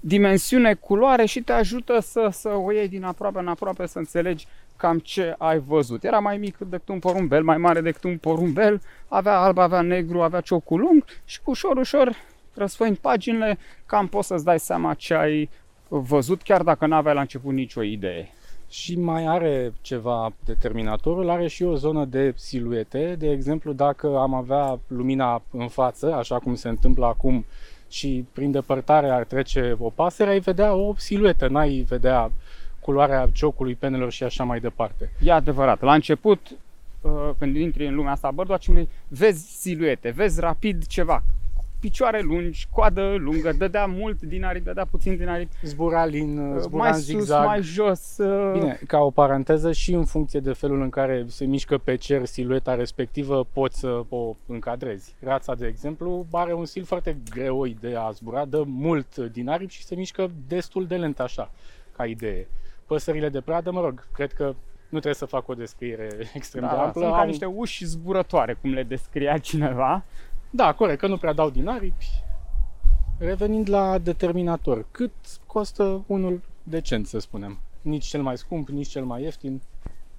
dimensiune, 0.00 0.74
culoare 0.74 1.24
și 1.24 1.40
te 1.40 1.52
ajută 1.52 2.00
să, 2.00 2.28
să 2.30 2.48
o 2.48 2.72
iei 2.72 2.88
din 2.88 3.04
aproape 3.04 3.38
în 3.38 3.48
aproape 3.48 3.86
să 3.86 3.98
înțelegi 3.98 4.46
cam 4.76 4.98
ce 4.98 5.34
ai 5.38 5.58
văzut. 5.58 6.04
Era 6.04 6.18
mai 6.18 6.36
mic 6.36 6.56
decât 6.58 6.88
un 6.88 6.98
porumbel, 6.98 7.42
mai 7.42 7.56
mare 7.56 7.80
decât 7.80 8.04
un 8.04 8.18
porumbel, 8.18 8.80
avea 9.08 9.38
alb, 9.38 9.58
avea 9.58 9.80
negru, 9.80 10.22
avea 10.22 10.40
ciocul 10.40 10.80
lung 10.80 11.04
și 11.24 11.40
cu 11.42 11.50
ușor, 11.50 11.76
ușor, 11.76 12.16
răsfăind 12.54 12.96
paginile, 12.96 13.58
cam 13.86 14.08
poți 14.08 14.26
să-ți 14.26 14.44
dai 14.44 14.58
seama 14.58 14.94
ce 14.94 15.14
ai 15.14 15.50
văzut, 15.88 16.42
chiar 16.42 16.62
dacă 16.62 16.86
nu 16.86 16.94
aveai 16.94 17.14
la 17.14 17.20
început 17.20 17.52
nicio 17.52 17.82
idee. 17.82 18.30
Și 18.72 18.98
mai 18.98 19.26
are 19.26 19.72
ceva 19.80 20.32
determinatorul, 20.44 21.30
are 21.30 21.48
și 21.48 21.62
o 21.62 21.74
zonă 21.74 22.04
de 22.04 22.32
siluete. 22.36 23.14
De 23.18 23.30
exemplu, 23.30 23.72
dacă 23.72 24.18
am 24.18 24.34
avea 24.34 24.80
lumina 24.86 25.42
în 25.50 25.68
față, 25.68 26.14
așa 26.14 26.38
cum 26.38 26.54
se 26.54 26.68
întâmplă 26.68 27.06
acum, 27.06 27.44
și 27.88 28.24
prin 28.32 28.50
depărtare 28.50 29.08
ar 29.08 29.24
trece 29.24 29.76
o 29.78 29.88
pasăre, 29.88 30.30
ai 30.30 30.40
vedea 30.40 30.74
o 30.74 30.94
siluetă, 30.96 31.48
n-ai 31.48 31.84
vedea 31.88 32.30
culoarea 32.80 33.28
ciocului, 33.32 33.74
penelor 33.74 34.12
și 34.12 34.24
așa 34.24 34.44
mai 34.44 34.60
departe. 34.60 35.10
E 35.22 35.32
adevărat. 35.32 35.80
La 35.80 35.94
început, 35.94 36.40
uh, 37.00 37.10
când 37.38 37.56
intri 37.56 37.86
în 37.86 37.94
lumea 37.94 38.12
asta 38.12 38.26
a 38.26 38.30
birdwatching 38.30 38.86
vezi 39.08 39.60
siluete, 39.60 40.10
vezi 40.10 40.40
rapid 40.40 40.86
ceva, 40.86 41.22
picioare 41.82 42.20
lungi, 42.20 42.66
coadă 42.70 43.14
lungă, 43.18 43.52
dădea 43.52 43.86
mult 43.86 44.22
din 44.22 44.44
aripi, 44.44 44.64
dădea 44.64 44.84
puțin 44.90 45.16
din 45.16 45.28
aripi. 45.28 45.54
Zbura 45.62 46.04
lin, 46.04 46.38
Uh, 46.38 46.58
zbura 46.60 46.82
mai 46.82 46.88
în 46.90 46.94
sus, 46.96 47.04
zigzag. 47.04 47.44
mai 47.44 47.62
jos. 47.62 48.16
uh, 48.18 48.52
Bine, 48.52 48.80
ca 48.86 48.98
o 48.98 49.10
paranteză 49.10 49.72
și 49.72 49.92
în 49.92 50.04
funcție 50.04 50.40
de 50.40 50.52
felul 50.52 50.82
în 50.82 50.90
care 50.90 51.24
se 51.28 51.44
mișcă 51.44 51.78
pe 51.78 51.94
cer 51.96 52.24
silueta 52.24 52.74
respectivă, 52.74 53.46
poți 53.52 53.78
să 53.78 54.02
o 54.08 54.36
încadrezi. 54.46 55.14
Rața, 55.20 55.54
de 55.54 55.66
exemplu, 55.66 56.26
are 56.32 56.52
un 56.54 56.64
stil 56.64 56.84
foarte 56.84 57.16
greoi 57.30 57.76
de 57.80 57.94
a 57.98 58.10
zbura, 58.10 58.44
dă 58.44 58.62
mult 58.66 59.16
din 59.16 59.48
aripi 59.48 59.72
și 59.72 59.84
se 59.84 59.94
mișcă 59.94 60.30
destul 60.48 60.86
de 60.86 60.96
lent 60.96 61.20
așa, 61.20 61.50
ca 61.96 62.04
idee. 62.06 62.48
Păsările 62.86 63.28
de 63.28 63.40
pradă, 63.40 63.70
mă 63.70 63.80
rog, 63.80 64.06
cred 64.14 64.32
că 64.32 64.44
nu 64.88 64.98
trebuie 64.98 65.14
să 65.14 65.24
fac 65.26 65.48
o 65.48 65.54
descriere 65.54 66.08
extrem 66.34 66.62
de 66.62 66.68
Da, 66.74 66.82
amplă. 66.82 67.00
sunt 67.00 67.12
ca 67.14 67.18
au- 67.20 67.26
niște 67.26 67.44
uși 67.44 67.84
zburătoare, 67.84 68.56
cum 68.60 68.72
le 68.72 68.82
descria 68.82 69.38
cineva. 69.38 70.04
Da, 70.54 70.72
corect, 70.72 70.98
că 70.98 71.06
nu 71.06 71.16
prea 71.16 71.32
dau 71.32 71.50
din 71.50 71.68
aripi. 71.68 72.06
Revenind 73.18 73.68
la 73.68 73.98
determinator, 73.98 74.86
cât 74.90 75.12
costă 75.46 76.04
unul 76.06 76.40
decent, 76.62 77.06
să 77.06 77.18
spunem? 77.18 77.58
Nici 77.82 78.04
cel 78.04 78.22
mai 78.22 78.38
scump, 78.38 78.68
nici 78.68 78.88
cel 78.88 79.04
mai 79.04 79.22
ieftin. 79.22 79.60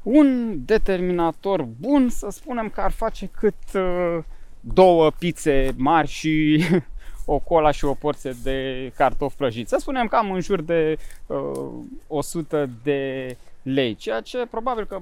Un 0.03 0.57
determinator 0.65 1.63
bun, 1.63 2.09
să 2.09 2.27
spunem 2.29 2.69
că 2.69 2.81
ar 2.81 2.91
face 2.91 3.25
cât 3.25 3.55
uh, 3.73 4.23
două 4.59 5.11
pizze 5.11 5.73
mari 5.77 6.07
și 6.07 6.63
o 7.25 7.39
cola 7.39 7.71
și 7.71 7.85
o 7.85 7.93
porție 7.93 8.35
de 8.43 8.91
cartofi 8.95 9.35
prăjiți. 9.35 9.69
Să 9.69 9.77
spunem 9.79 10.07
că 10.07 10.15
am 10.15 10.31
în 10.31 10.39
jur 10.39 10.61
de 10.61 10.97
uh, 11.27 11.69
100 12.07 12.69
de 12.83 13.37
lei, 13.61 13.95
ceea 13.95 14.21
ce 14.21 14.47
probabil 14.49 14.85
că 14.85 15.01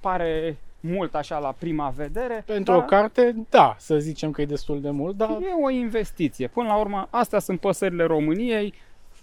pare 0.00 0.56
mult 0.82 1.14
așa 1.14 1.38
la 1.38 1.54
prima 1.58 1.92
vedere. 1.96 2.42
Pentru 2.46 2.72
dar 2.72 2.82
o 2.82 2.84
carte, 2.84 3.34
da, 3.50 3.76
să 3.78 3.98
zicem 3.98 4.30
că 4.30 4.40
e 4.40 4.46
destul 4.46 4.80
de 4.80 4.90
mult, 4.90 5.16
dar 5.16 5.30
E 5.30 5.64
o 5.64 5.70
investiție. 5.70 6.46
Până 6.46 6.68
la 6.68 6.76
urmă, 6.76 7.08
astea 7.10 7.38
sunt 7.38 7.60
păsările 7.60 8.04
României, 8.04 8.74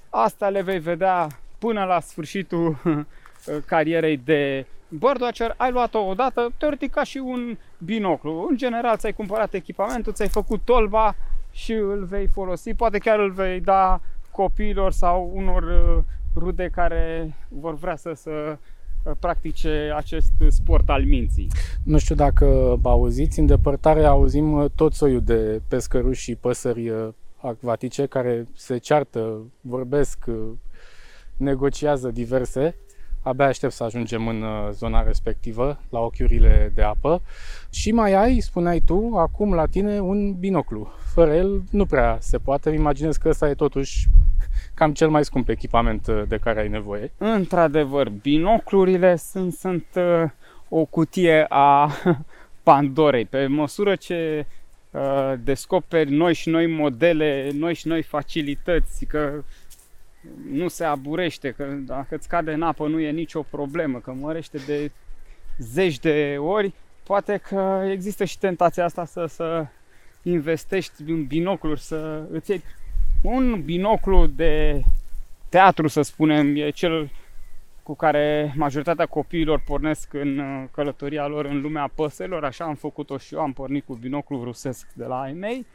astea 0.10 0.50
le 0.50 0.62
vei 0.62 0.80
vedea 0.80 1.28
până 1.58 1.84
la 1.84 2.00
sfârșitul 2.00 2.78
carierei 3.66 4.18
de 4.18 4.66
birdwatcher. 4.90 5.54
Ai 5.58 5.72
luat-o 5.72 6.00
odată, 6.00 6.54
teoretic 6.58 6.92
ca 6.92 7.04
și 7.04 7.18
un 7.18 7.58
binoclu. 7.78 8.48
În 8.50 8.58
general, 8.58 8.98
ți-ai 8.98 9.14
cumpărat 9.14 9.54
echipamentul, 9.54 10.14
ți-ai 10.14 10.28
făcut 10.28 10.62
tolba 10.64 11.16
și 11.52 11.72
îl 11.72 12.04
vei 12.04 12.28
folosi. 12.28 12.74
Poate 12.74 12.98
chiar 12.98 13.20
îl 13.20 13.32
vei 13.32 13.60
da 13.60 14.02
copiilor 14.32 14.92
sau 14.92 15.32
unor 15.34 15.64
uh, 15.64 16.04
rude 16.36 16.70
care 16.70 17.34
vor 17.48 17.76
vrea 17.76 17.96
să, 17.96 18.14
să 18.14 18.30
uh, 18.30 18.58
practice 19.20 19.94
acest 19.96 20.32
sport 20.48 20.90
al 20.90 21.04
minții. 21.04 21.48
nu 21.84 21.98
știu 21.98 22.16
dacă 22.16 22.80
auziți, 22.84 23.40
în 23.40 23.46
depărtare 23.46 24.06
auzim 24.06 24.52
uh, 24.52 24.66
tot 24.76 24.94
soiul 24.94 25.22
de 25.22 25.62
pescăruși 25.68 26.22
și 26.22 26.36
păsări 26.36 26.90
uh, 26.90 27.08
acvatice 27.42 28.06
care 28.06 28.48
se 28.56 28.78
ceartă, 28.78 29.38
vorbesc, 29.62 30.18
uh, 30.28 30.36
negociază 31.38 32.10
diverse. 32.12 32.76
Abia 33.22 33.46
aștept 33.46 33.74
să 33.74 33.84
ajungem 33.84 34.28
în 34.28 34.42
uh, 34.42 34.70
zona 34.72 35.04
respectivă, 35.04 35.80
la 35.90 36.00
ochiurile 36.00 36.72
de 36.76 36.82
apă. 36.82 37.22
Și 37.70 37.92
mai 37.92 38.14
ai, 38.14 38.40
spuneai 38.40 38.80
tu, 38.80 39.12
acum 39.18 39.54
la 39.54 39.66
tine 39.66 40.00
un 40.00 40.34
binoclu. 40.34 40.92
Fără 41.14 41.34
el 41.34 41.64
nu 41.72 41.86
prea 41.86 42.18
se 42.22 42.38
poate. 42.38 42.70
Îmi 42.70 42.78
imaginez 42.78 43.18
că 43.18 43.30
ăsta 43.30 43.50
e 43.50 43.54
totuși 43.54 44.10
cam 44.80 44.94
cel 44.94 45.10
mai 45.10 45.26
scump 45.26 45.50
echipament 45.50 46.08
uh, 46.08 46.24
de 46.28 46.38
care 46.38 46.60
ai 46.60 46.70
nevoie. 46.70 47.12
Într-adevăr, 47.18 48.10
binoclurile 48.10 49.16
sunt, 49.16 49.54
sunt 49.54 49.86
uh, 49.96 50.24
o 50.70 50.86
cutie 50.86 51.46
a 51.50 51.92
Pandorei. 52.64 53.26
Pe 53.26 53.48
măsură 53.48 53.96
ce 53.96 54.46
uh, 54.92 55.34
descoperi 55.44 56.12
noi 56.12 56.34
și 56.34 56.50
noi 56.50 56.68
modele, 56.68 57.52
noi 57.54 57.74
și 57.74 57.88
noi 57.88 58.02
facilități, 58.02 59.06
că 59.06 59.44
nu 60.52 60.68
se 60.68 60.84
aburește, 60.84 61.52
că 61.52 61.64
dacă 61.66 62.16
îți 62.16 62.28
cade 62.28 62.52
în 62.52 62.62
apă 62.62 62.88
nu 62.88 63.00
e 63.00 63.12
nicio 63.12 63.42
problemă, 63.42 64.00
că 64.00 64.12
mărește 64.12 64.58
de 64.66 64.92
zeci 65.58 66.00
de 66.00 66.36
ori, 66.40 66.74
poate 67.04 67.42
că 67.48 67.82
există 67.92 68.26
și 68.26 68.40
tentația 68.40 68.84
asta 68.84 69.06
să, 69.06 69.26
să 69.26 69.66
investești 70.24 71.02
în 71.08 71.26
binocluri, 71.26 71.82
să 71.82 72.28
îți 72.32 72.50
iei 72.50 72.64
un 73.22 73.62
binoclu 73.62 74.26
de 74.26 74.84
teatru, 75.50 75.88
să 75.88 76.02
spunem, 76.02 76.56
e 76.56 76.70
cel 76.70 77.12
cu 77.84 77.96
care 77.96 78.54
majoritatea 78.56 79.06
copiilor 79.06 79.62
pornesc 79.66 80.14
în 80.14 80.38
uh, 80.38 80.64
călătoria 80.72 81.28
lor 81.28 81.46
în 81.46 81.62
lumea 81.62 81.92
păsărilor, 81.96 82.46
așa 82.46 82.66
am 82.66 82.76
făcut-o 82.76 83.18
și 83.18 83.34
eu, 83.34 83.42
am 83.42 83.54
pornit 83.54 83.86
cu 83.86 83.94
binoclu 83.94 84.44
rusesc 84.44 84.88
de 84.94 85.06
la 85.06 85.22
ai 85.22 85.34
mei. 85.34 85.66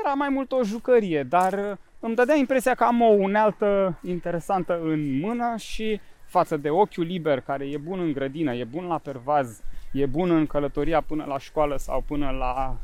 Era 0.00 0.14
mai 0.14 0.28
mult 0.28 0.52
o 0.52 0.62
jucărie, 0.62 1.22
dar 1.22 1.52
uh, 1.52 1.76
îmi 2.00 2.14
dădea 2.14 2.34
impresia 2.34 2.74
că 2.74 2.84
am 2.84 3.00
o 3.00 3.08
unealtă 3.08 3.98
interesantă 4.02 4.80
în 4.82 5.18
mână 5.18 5.54
și 5.56 6.00
față 6.24 6.56
de 6.56 6.70
ochiul 6.70 7.04
liber, 7.04 7.40
care 7.40 7.64
e 7.64 7.76
bun 7.76 8.00
în 8.00 8.12
grădină, 8.12 8.54
e 8.54 8.64
bun 8.64 8.86
la 8.86 8.98
pervaz, 8.98 9.60
e 9.92 10.06
bun 10.06 10.30
în 10.30 10.46
călătoria 10.46 11.00
până 11.00 11.24
la 11.24 11.38
școală 11.38 11.76
sau 11.76 12.04
până 12.06 12.30
la 12.30 12.76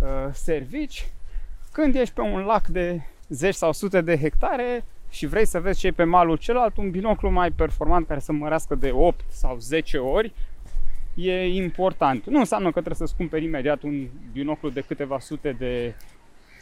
uh, 0.00 0.32
servici, 0.32 1.06
când 1.72 1.94
ești 1.94 2.14
pe 2.14 2.20
un 2.20 2.40
lac 2.40 2.66
de 2.66 3.00
zeci 3.28 3.54
sau 3.54 3.72
sute 3.72 4.00
de 4.00 4.18
hectare 4.18 4.84
și 5.08 5.26
vrei 5.26 5.46
să 5.46 5.60
vezi 5.60 5.78
ce 5.78 5.86
e 5.86 5.90
pe 5.90 6.04
malul 6.04 6.36
celălalt, 6.36 6.76
un 6.76 6.90
binoclu 6.90 7.30
mai 7.30 7.50
performant 7.50 8.06
care 8.06 8.20
să 8.20 8.32
mărească 8.32 8.74
de 8.74 8.90
8 8.92 9.24
sau 9.28 9.56
10 9.58 9.98
ori 9.98 10.32
e 11.14 11.46
important. 11.46 12.26
Nu 12.26 12.38
înseamnă 12.38 12.66
că 12.66 12.80
trebuie 12.80 12.94
să-ți 12.94 13.16
cumperi 13.16 13.44
imediat 13.44 13.82
un 13.82 14.06
binoclu 14.32 14.68
de 14.68 14.80
câteva 14.80 15.18
sute 15.18 15.52
de 15.58 15.94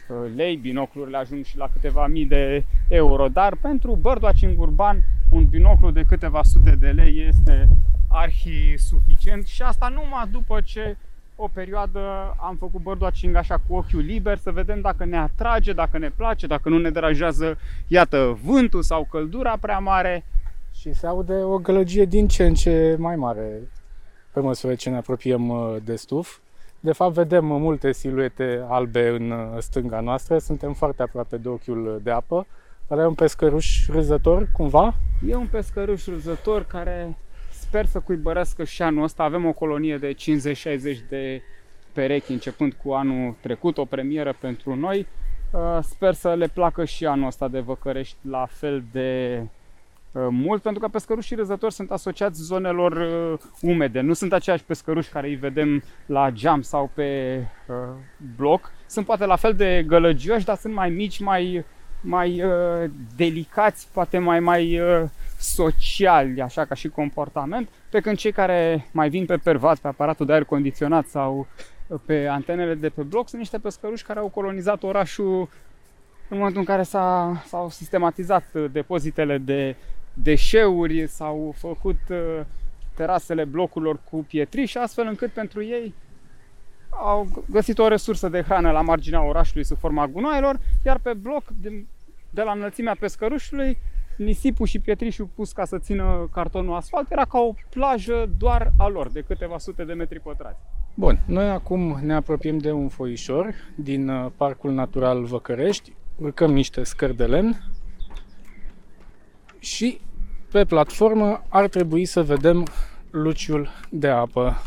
uh, 0.09 0.31
lei, 0.35 0.55
binoclurile 0.55 1.17
ajung 1.17 1.45
și 1.45 1.57
la 1.57 1.69
câteva 1.73 2.07
mii 2.07 2.25
de 2.25 2.63
euro, 2.87 3.27
dar 3.27 3.55
pentru 3.55 3.95
birdwatching 3.95 4.59
urban 4.59 5.03
un 5.29 5.45
binoclu 5.45 5.91
de 5.91 6.03
câteva 6.07 6.43
sute 6.43 6.75
de 6.75 6.89
lei 6.89 7.27
este 7.27 7.69
arhi 8.07 8.77
suficient 8.77 9.45
și 9.45 9.61
asta 9.61 9.87
numai 9.87 10.27
după 10.31 10.61
ce 10.61 10.97
o 11.35 11.47
perioadă 11.53 11.99
am 12.39 12.55
făcut 12.55 12.81
birdwatching 12.81 13.35
așa 13.35 13.61
cu 13.67 13.75
ochiul 13.75 14.01
liber 14.01 14.37
să 14.37 14.51
vedem 14.51 14.81
dacă 14.81 15.05
ne 15.05 15.17
atrage, 15.17 15.73
dacă 15.73 15.97
ne 15.97 16.09
place, 16.09 16.47
dacă 16.47 16.69
nu 16.69 16.77
ne 16.77 16.89
deranjează, 16.89 17.57
iată, 17.87 18.37
vântul 18.43 18.81
sau 18.81 19.07
căldura 19.11 19.57
prea 19.57 19.79
mare. 19.79 20.25
Și 20.71 20.93
se 20.93 21.07
aude 21.07 21.33
o 21.33 21.57
gălăgie 21.57 22.05
din 22.05 22.27
ce 22.27 22.45
în 22.45 22.53
ce 22.53 22.95
mai 22.99 23.15
mare 23.15 23.61
pe 24.31 24.39
măsură 24.39 24.75
ce 24.75 24.89
ne 24.89 24.97
apropiem 24.97 25.49
uh, 25.49 25.75
de 25.83 25.95
stuf. 25.95 26.37
De 26.79 26.91
fapt, 26.91 27.13
vedem 27.13 27.49
uh, 27.49 27.57
multe 27.59 27.91
siluete 27.91 28.65
albe 28.67 29.07
în 29.07 29.31
uh, 29.31 29.57
stânga 29.59 29.99
noastră, 29.99 30.37
suntem 30.37 30.73
foarte 30.73 31.01
aproape 31.01 31.37
de 31.37 31.47
ochiul 31.49 31.99
de 32.03 32.11
apă. 32.11 32.47
Dar 32.87 32.99
e 32.99 33.07
un 33.07 33.13
pescăruș 33.13 33.87
râzător, 33.87 34.49
cumva? 34.51 34.93
E 35.27 35.35
un 35.35 35.47
pescăruș 35.47 36.05
râzător 36.05 36.63
care 36.63 37.17
sper 37.67 37.85
să 37.85 37.99
cuibărească 37.99 38.63
și 38.63 38.81
anul 38.81 39.03
ăsta. 39.03 39.23
Avem 39.23 39.45
o 39.45 39.51
colonie 39.51 39.97
de 39.97 40.13
50-60 40.13 40.17
de 41.09 41.41
perechi 41.93 42.31
începând 42.31 42.73
cu 42.83 42.91
anul 42.91 43.35
trecut, 43.41 43.77
o 43.77 43.85
premieră 43.85 44.35
pentru 44.39 44.75
noi. 44.75 45.07
Uh, 45.51 45.79
Sper 45.81 46.13
să 46.13 46.33
le 46.33 46.47
placă 46.47 46.85
și 46.85 47.05
anul 47.05 47.27
ăsta 47.27 47.47
de 47.47 47.59
Văcărești 47.59 48.15
la 48.29 48.47
fel 48.49 48.83
de 48.91 49.41
uh, 50.11 50.27
mult, 50.29 50.61
pentru 50.61 50.81
că 50.81 50.87
pescărușii 50.87 51.35
râzători 51.35 51.73
sunt 51.73 51.91
asociați 51.91 52.41
zonelor 52.41 52.91
uh, 52.91 53.39
umede. 53.61 53.99
Nu 54.01 54.13
sunt 54.13 54.33
aceiași 54.33 54.63
pescăruși 54.63 55.09
care 55.09 55.27
îi 55.27 55.35
vedem 55.35 55.83
la 56.05 56.29
geam 56.31 56.61
sau 56.61 56.89
pe 56.93 57.39
uh, 57.67 57.75
bloc. 58.35 58.71
Sunt 58.87 59.05
poate 59.05 59.25
la 59.25 59.35
fel 59.35 59.53
de 59.53 59.83
gălăgioși, 59.87 60.45
dar 60.45 60.57
sunt 60.57 60.73
mai 60.73 60.89
mici, 60.89 61.19
mai, 61.19 61.65
mai 62.01 62.43
uh, 62.43 62.89
delicați, 63.15 63.87
poate 63.93 64.17
mai, 64.17 64.39
mai 64.39 64.79
uh, 64.79 65.03
sociali, 65.53 66.41
așa 66.41 66.65
ca 66.65 66.75
și 66.75 66.89
comportament, 66.89 67.69
pe 67.89 67.99
când 67.99 68.17
cei 68.17 68.31
care 68.31 68.87
mai 68.91 69.09
vin 69.09 69.25
pe 69.25 69.37
pervat, 69.37 69.77
pe 69.79 69.87
aparatul 69.87 70.25
de 70.25 70.33
aer 70.33 70.43
condiționat 70.43 71.07
sau 71.07 71.47
pe 72.05 72.27
antenele 72.27 72.75
de 72.75 72.89
pe 72.89 73.01
bloc, 73.01 73.27
sunt 73.27 73.41
niște 73.41 73.57
pescăruși 73.57 74.03
care 74.03 74.19
au 74.19 74.27
colonizat 74.27 74.83
orașul 74.83 75.49
în 76.29 76.37
momentul 76.37 76.59
în 76.59 76.65
care 76.65 76.83
s-a, 76.83 77.43
s-au 77.47 77.69
sistematizat 77.69 78.45
depozitele 78.71 79.37
de 79.37 79.75
deșeuri, 80.13 81.07
s-au 81.07 81.53
făcut 81.57 81.99
uh, 82.09 82.41
terasele 82.95 83.43
blocurilor 83.43 83.99
cu 84.09 84.25
pietriș, 84.27 84.75
astfel 84.75 85.07
încât 85.07 85.31
pentru 85.31 85.63
ei 85.63 85.93
au 86.89 87.43
găsit 87.49 87.79
o 87.79 87.87
resursă 87.87 88.29
de 88.29 88.41
hrană 88.41 88.71
la 88.71 88.81
marginea 88.81 89.23
orașului 89.23 89.65
sub 89.65 89.77
forma 89.77 90.07
gunoaielor, 90.07 90.59
iar 90.85 90.99
pe 90.99 91.13
bloc, 91.13 91.43
de, 91.61 91.85
de 92.29 92.41
la 92.41 92.51
înălțimea 92.51 92.95
pescărușului, 92.99 93.77
nisipul 94.17 94.65
și 94.65 94.79
pietrișul 94.79 95.29
pus 95.35 95.51
ca 95.51 95.65
să 95.65 95.79
țină 95.79 96.29
cartonul 96.31 96.75
asfalt 96.75 97.11
era 97.11 97.25
ca 97.25 97.39
o 97.39 97.53
plajă 97.69 98.29
doar 98.37 98.71
a 98.77 98.87
lor, 98.87 99.11
de 99.11 99.21
câteva 99.27 99.57
sute 99.57 99.83
de 99.83 99.93
metri 99.93 100.19
pătrați. 100.19 100.59
Bun, 100.93 101.19
noi 101.25 101.49
acum 101.49 101.99
ne 102.01 102.13
apropiem 102.13 102.57
de 102.57 102.71
un 102.71 102.87
foișor 102.87 103.53
din 103.75 104.09
uh, 104.09 104.31
Parcul 104.35 104.71
Natural 104.71 105.23
Văcărești, 105.23 105.93
urcăm 106.15 106.53
niște 106.53 106.83
scări 106.83 107.15
de 107.15 107.25
lemn 107.25 107.57
și 109.59 109.99
pe 110.51 110.65
platformă 110.65 111.43
ar 111.49 111.67
trebui 111.67 112.05
să 112.05 112.23
vedem 112.23 112.67
luciul 113.11 113.69
de 113.89 114.07
apă. 114.07 114.61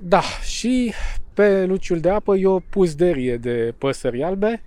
Da, 0.00 0.20
și 0.42 0.92
pe 1.34 1.64
luciul 1.64 2.00
de 2.00 2.10
apă 2.10 2.36
e 2.36 2.46
o 2.46 2.58
puzderie 2.58 3.36
de 3.36 3.74
păsări 3.78 4.22
albe. 4.22 4.62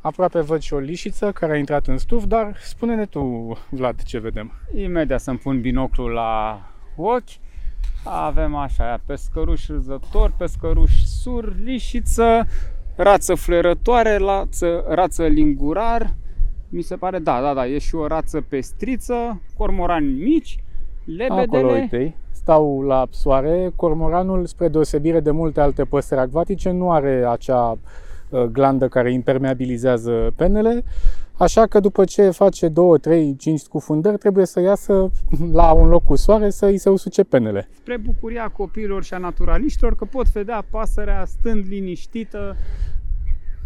Aproape 0.00 0.40
văd 0.40 0.60
și 0.60 0.74
o 0.74 0.78
lișiță 0.78 1.32
care 1.32 1.52
a 1.52 1.56
intrat 1.56 1.86
în 1.86 1.98
stuf, 1.98 2.24
dar 2.24 2.56
spune-ne 2.62 3.06
tu, 3.06 3.56
Vlad, 3.70 4.02
ce 4.02 4.18
vedem. 4.18 4.52
Imediat 4.74 5.20
să-mi 5.20 5.38
pun 5.38 5.60
binoclul 5.60 6.10
la 6.10 6.62
ochi. 6.96 7.38
Avem 8.04 8.54
așa, 8.54 9.00
pescăruș 9.06 9.68
râzător, 9.68 10.32
pescăruș 10.36 11.02
sur, 11.02 11.54
lișiță, 11.64 12.46
rață 12.96 13.34
flerătoare, 13.34 14.16
rață, 14.16 14.84
rață 14.88 15.26
lingurar, 15.26 16.14
mi 16.68 16.82
se 16.82 16.96
pare, 16.96 17.18
da, 17.18 17.40
da, 17.40 17.54
da, 17.54 17.66
e 17.66 17.78
și 17.78 17.94
o 17.94 18.06
rață 18.06 18.40
pestriță, 18.40 19.40
cormorani 19.56 20.12
mici, 20.12 20.62
lebedele. 21.04 21.40
Acolo, 21.42 21.72
uite 21.72 22.14
stau 22.30 22.82
la 22.82 23.06
soare. 23.10 23.72
Cormoranul, 23.76 24.46
spre 24.46 24.68
deosebire 24.68 25.20
de 25.20 25.30
multe 25.30 25.60
alte 25.60 25.84
păsări 25.84 26.20
acvatice, 26.20 26.70
nu 26.70 26.90
are 26.90 27.26
acea 27.26 27.70
uh, 27.70 27.78
glandă 28.52 28.88
care 28.88 29.12
impermeabilizează 29.12 30.32
penele, 30.36 30.82
așa 31.36 31.66
că 31.66 31.80
după 31.80 32.04
ce 32.04 32.30
face 32.30 32.68
2, 32.68 32.98
3, 32.98 33.36
5 33.36 33.60
scufundări, 33.60 34.18
trebuie 34.18 34.46
să 34.46 34.60
iasă 34.60 35.10
la 35.52 35.72
un 35.72 35.88
loc 35.88 36.04
cu 36.04 36.16
soare 36.16 36.50
să 36.50 36.66
îi 36.66 36.78
se 36.78 36.88
usuce 36.88 37.24
penele. 37.24 37.68
Spre 37.72 37.96
bucuria 37.96 38.48
copiilor 38.48 39.04
și 39.04 39.14
a 39.14 39.18
naturaliștilor 39.18 39.96
că 39.96 40.04
pot 40.04 40.28
vedea 40.28 40.64
pasărea 40.70 41.24
stând 41.24 41.64
liniștită 41.68 42.56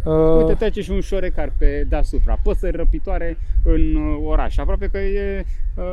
Uh... 0.05 0.37
Uite, 0.39 0.55
trece 0.55 0.81
și 0.81 0.91
un 0.91 1.01
șorecar 1.01 1.53
pe 1.59 1.85
deasupra, 1.89 2.39
păsări 2.43 2.77
răpitoare 2.77 3.39
în 3.65 3.95
uh, 3.95 4.19
oraș. 4.25 4.57
Aproape 4.57 4.89
că 4.89 4.99
e 4.99 5.45
uh, 5.77 5.85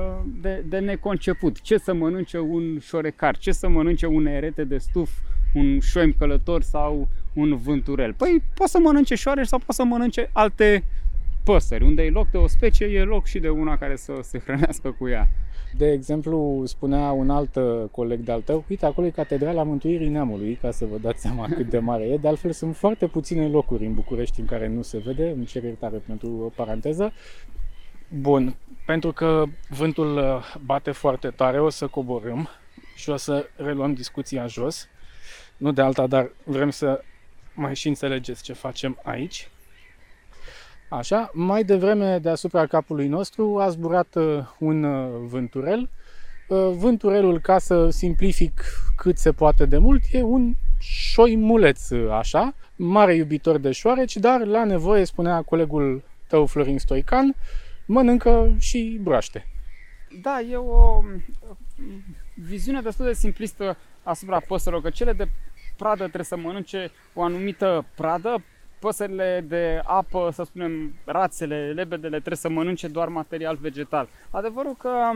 de, 0.41 0.63
de 0.67 0.79
neconceput. 0.79 1.61
Ce 1.61 1.77
să 1.77 1.93
mănânce 1.93 2.39
un 2.39 2.79
șorecar? 2.79 3.37
Ce 3.37 3.51
să 3.51 3.67
mănânce 3.67 4.05
un 4.05 4.25
erete 4.25 4.63
de 4.63 4.77
stuf? 4.77 5.09
Un 5.53 5.79
șoim 5.79 6.15
călător 6.17 6.61
sau 6.61 7.07
un 7.33 7.57
vânturel? 7.57 8.13
Păi 8.13 8.43
poate 8.53 8.71
să 8.71 8.79
mănânce 8.79 9.15
șoare 9.15 9.43
sau 9.43 9.57
poate 9.57 9.73
să 9.73 9.83
mănânce 9.83 10.29
alte 10.33 10.83
păsări. 11.43 11.83
Unde 11.83 12.03
e 12.03 12.09
loc 12.09 12.31
de 12.31 12.37
o 12.37 12.47
specie, 12.47 12.87
e 12.87 13.03
loc 13.03 13.25
și 13.25 13.39
de 13.39 13.49
una 13.49 13.77
care 13.77 13.95
să 13.95 14.13
se 14.21 14.39
hrănească 14.39 14.91
cu 14.91 15.07
ea. 15.07 15.27
De 15.77 15.91
exemplu, 15.91 16.63
spunea 16.65 17.11
un 17.11 17.29
alt 17.29 17.55
uh, 17.55 17.83
coleg 17.91 18.19
de-al 18.19 18.41
tău, 18.41 18.63
uite, 18.69 18.85
acolo 18.85 19.07
e 19.07 19.09
Catedrala 19.09 19.63
Mântuirii 19.63 20.09
Neamului, 20.09 20.55
ca 20.61 20.71
să 20.71 20.85
vă 20.85 20.97
dați 20.97 21.21
seama 21.21 21.47
cât 21.55 21.69
de 21.69 21.79
mare 21.79 22.03
e. 22.03 22.17
De 22.17 22.27
altfel, 22.27 22.51
sunt 22.51 22.75
foarte 22.75 23.07
puține 23.07 23.47
locuri 23.47 23.85
în 23.85 23.93
București 23.93 24.39
în 24.39 24.45
care 24.45 24.67
nu 24.67 24.81
se 24.81 24.97
vede, 24.97 25.29
îmi 25.29 25.45
cer 25.45 25.63
iertare 25.63 25.97
pentru 25.97 26.27
o 26.43 26.49
paranteză. 26.55 27.13
Bun, 28.09 28.55
pentru 28.85 29.11
că 29.11 29.43
vântul 29.69 30.17
uh, 30.17 30.55
bate 30.65 30.91
foarte 30.91 31.27
tare, 31.27 31.61
o 31.61 31.69
să 31.69 31.87
coborâm 31.87 32.49
și 32.95 33.09
o 33.09 33.15
să 33.15 33.49
reluăm 33.55 33.93
discuția 33.93 34.47
jos. 34.47 34.87
Nu 35.57 35.71
de 35.71 35.81
alta, 35.81 36.07
dar 36.07 36.31
vrem 36.43 36.69
să 36.69 37.03
mai 37.53 37.75
și 37.75 37.87
înțelegeți 37.87 38.43
ce 38.43 38.53
facem 38.53 38.99
aici. 39.03 39.49
Așa, 40.89 41.31
mai 41.33 41.63
devreme 41.63 42.17
deasupra 42.17 42.65
capului 42.65 43.07
nostru 43.07 43.59
a 43.59 43.69
zburat 43.69 44.15
uh, 44.15 44.43
un 44.59 44.83
uh, 44.83 45.27
vânturel. 45.27 45.89
Uh, 46.47 46.69
vânturelul, 46.75 47.39
ca 47.39 47.57
să 47.57 47.89
simplific 47.89 48.63
cât 48.95 49.17
se 49.17 49.31
poate 49.31 49.65
de 49.65 49.77
mult, 49.77 50.01
e 50.11 50.21
un 50.21 50.53
șoimuleț, 50.79 51.91
așa, 52.11 52.55
mare 52.75 53.15
iubitor 53.15 53.57
de 53.57 53.71
șoareci, 53.71 54.17
dar 54.17 54.45
la 54.45 54.63
nevoie, 54.63 55.05
spunea 55.05 55.41
colegul 55.41 56.03
tău 56.27 56.45
Florin 56.45 56.79
Stoican, 56.79 57.35
mănâncă 57.85 58.55
și 58.59 58.99
broaște. 59.01 59.47
Da, 60.21 60.39
e 60.41 60.55
o 60.55 61.03
viziune 62.33 62.81
destul 62.81 63.05
de 63.05 63.13
simplistă 63.13 63.77
asupra 64.03 64.39
păsărilor, 64.39 64.83
că 64.83 64.89
cele 64.89 65.13
de 65.13 65.29
pradă 65.79 66.03
trebuie 66.03 66.23
să 66.23 66.37
mănânce 66.37 66.91
o 67.13 67.23
anumită 67.23 67.85
pradă, 67.95 68.43
păsările 68.79 69.45
de 69.47 69.81
apă, 69.83 70.29
să 70.33 70.43
spunem, 70.43 70.93
rațele, 71.05 71.71
lebedele, 71.75 72.17
trebuie 72.17 72.35
să 72.35 72.49
mănânce 72.49 72.87
doar 72.87 73.07
material 73.07 73.57
vegetal. 73.61 74.07
Adevărul 74.29 74.75
că 74.77 75.11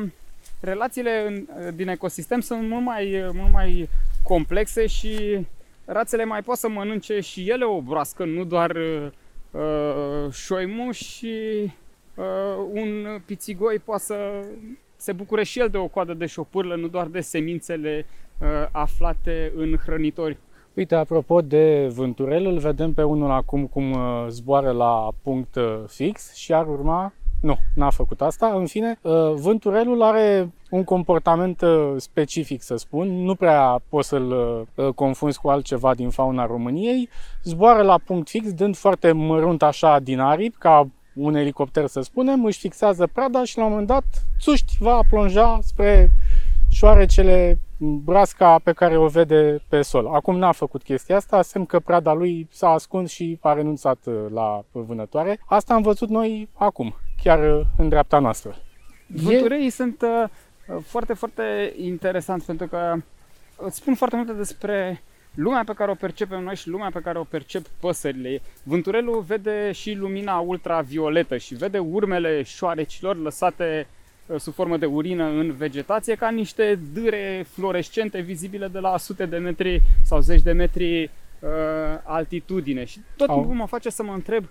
relațiile 0.61 1.27
în, 1.27 1.45
din 1.75 1.87
ecosistem 1.87 2.39
sunt 2.39 2.67
mult 2.67 2.83
mai, 2.83 3.29
mult 3.33 3.51
mai 3.51 3.89
complexe 4.23 4.87
și 4.87 5.45
rațele 5.85 6.25
mai 6.25 6.41
pot 6.41 6.57
să 6.57 6.69
mănânce 6.69 7.19
și 7.19 7.49
ele 7.49 7.63
o 7.63 7.81
broască, 7.81 8.25
nu 8.25 8.43
doar 8.43 8.75
uh, 9.51 10.31
șoimu 10.31 10.91
și 10.91 11.63
uh, 12.15 12.25
un 12.71 13.21
pițigoi 13.25 13.79
poate 13.79 14.03
să 14.03 14.45
se 14.95 15.11
bucure 15.11 15.43
și 15.43 15.59
el 15.59 15.69
de 15.69 15.77
o 15.77 15.87
coadă 15.87 16.13
de 16.13 16.25
șopârlă, 16.25 16.75
nu 16.75 16.87
doar 16.87 17.07
de 17.07 17.19
semințele 17.19 18.05
uh, 18.39 18.47
aflate 18.71 19.51
în 19.55 19.77
hrănitori. 19.77 20.37
Uite, 20.75 20.95
apropo 20.95 21.41
de 21.41 21.91
vânturel, 21.95 22.45
îl 22.45 22.57
vedem 22.57 22.93
pe 22.93 23.03
unul 23.03 23.31
acum 23.31 23.65
cum 23.65 23.91
uh, 23.91 24.25
zboară 24.29 24.71
la 24.71 25.11
punct 25.23 25.55
uh, 25.55 25.83
fix 25.87 26.33
și 26.33 26.53
ar 26.53 26.67
urma... 26.67 27.13
Nu, 27.41 27.57
n-a 27.75 27.89
făcut 27.89 28.21
asta. 28.21 28.53
În 28.55 28.65
fine, 28.65 28.99
uh, 29.01 29.33
vânturelul 29.35 30.01
are 30.01 30.51
un 30.69 30.83
comportament 30.83 31.61
specific, 31.97 32.61
să 32.61 32.75
spun. 32.75 33.23
Nu 33.23 33.35
prea 33.35 33.81
poți 33.89 34.07
să-l 34.07 34.67
confunzi 34.95 35.39
cu 35.39 35.49
altceva 35.49 35.95
din 35.95 36.09
fauna 36.09 36.45
României. 36.45 37.09
Zboară 37.43 37.81
la 37.81 37.99
punct 38.05 38.29
fix, 38.29 38.53
dând 38.53 38.75
foarte 38.75 39.11
mărunt 39.11 39.63
așa 39.63 39.99
din 39.99 40.19
aripi, 40.19 40.57
ca 40.57 40.87
un 41.15 41.35
elicopter 41.35 41.87
să 41.87 42.01
spunem, 42.01 42.45
își 42.45 42.59
fixează 42.59 43.07
prada 43.13 43.43
și 43.43 43.57
la 43.57 43.63
un 43.63 43.69
moment 43.69 43.87
dat, 43.87 44.03
țuști, 44.39 44.77
va 44.79 44.99
plonja 45.09 45.59
spre 45.61 46.11
șoarecele 46.83 47.59
brasca 47.77 48.59
pe 48.63 48.71
care 48.71 48.97
o 48.97 49.07
vede 49.07 49.59
pe 49.69 49.81
sol. 49.81 50.07
Acum 50.07 50.37
n-a 50.37 50.51
făcut 50.51 50.83
chestia 50.83 51.15
asta, 51.15 51.41
semn 51.41 51.65
că 51.65 51.79
prada 51.79 52.13
lui 52.13 52.47
s-a 52.51 52.69
ascuns 52.69 53.11
și 53.11 53.37
a 53.41 53.53
renunțat 53.53 53.97
uh, 54.05 54.13
la 54.33 54.63
vânătoare. 54.71 55.39
Asta 55.45 55.73
am 55.73 55.81
văzut 55.81 56.09
noi 56.09 56.49
acum, 56.53 56.95
chiar 57.23 57.59
uh, 57.59 57.65
în 57.77 57.89
dreapta 57.89 58.19
noastră. 58.19 58.55
Vântureii 59.07 59.65
e... 59.65 59.69
sunt 59.69 60.01
uh, 60.01 60.81
foarte, 60.85 61.13
foarte 61.13 61.73
interesanți 61.77 62.45
pentru 62.45 62.67
că 62.67 62.93
îți 63.57 63.77
spun 63.77 63.95
foarte 63.95 64.15
multe 64.15 64.33
despre 64.33 65.01
lumea 65.35 65.63
pe 65.65 65.73
care 65.73 65.91
o 65.91 65.95
percepem 65.95 66.43
noi 66.43 66.55
și 66.55 66.69
lumea 66.69 66.89
pe 66.93 67.01
care 67.03 67.19
o 67.19 67.23
percep 67.23 67.65
păsările. 67.79 68.41
Vânturelul 68.63 69.21
vede 69.21 69.71
și 69.71 69.93
lumina 69.93 70.39
ultravioletă 70.39 71.37
și 71.37 71.55
vede 71.55 71.79
urmele 71.79 72.41
șoarecilor 72.41 73.17
lăsate 73.17 73.87
Uh, 73.87 74.01
sub 74.37 74.53
formă 74.53 74.77
de 74.77 74.85
urină 74.85 75.25
în 75.25 75.51
vegetație 75.51 76.15
ca 76.15 76.29
niște 76.29 76.79
dâre 76.93 77.45
fluorescente 77.49 78.19
vizibile 78.19 78.67
de 78.67 78.79
la 78.79 78.97
sute 78.97 79.25
de 79.25 79.37
metri 79.37 79.81
sau 80.03 80.19
zeci 80.19 80.41
de 80.41 80.51
metri 80.51 81.03
uh, 81.03 81.49
altitudine. 82.03 82.85
Și 82.85 82.99
tot 83.15 83.29
Au. 83.29 83.35
timpul 83.35 83.55
mă 83.55 83.67
face 83.67 83.89
să 83.89 84.03
mă 84.03 84.13
întreb 84.13 84.45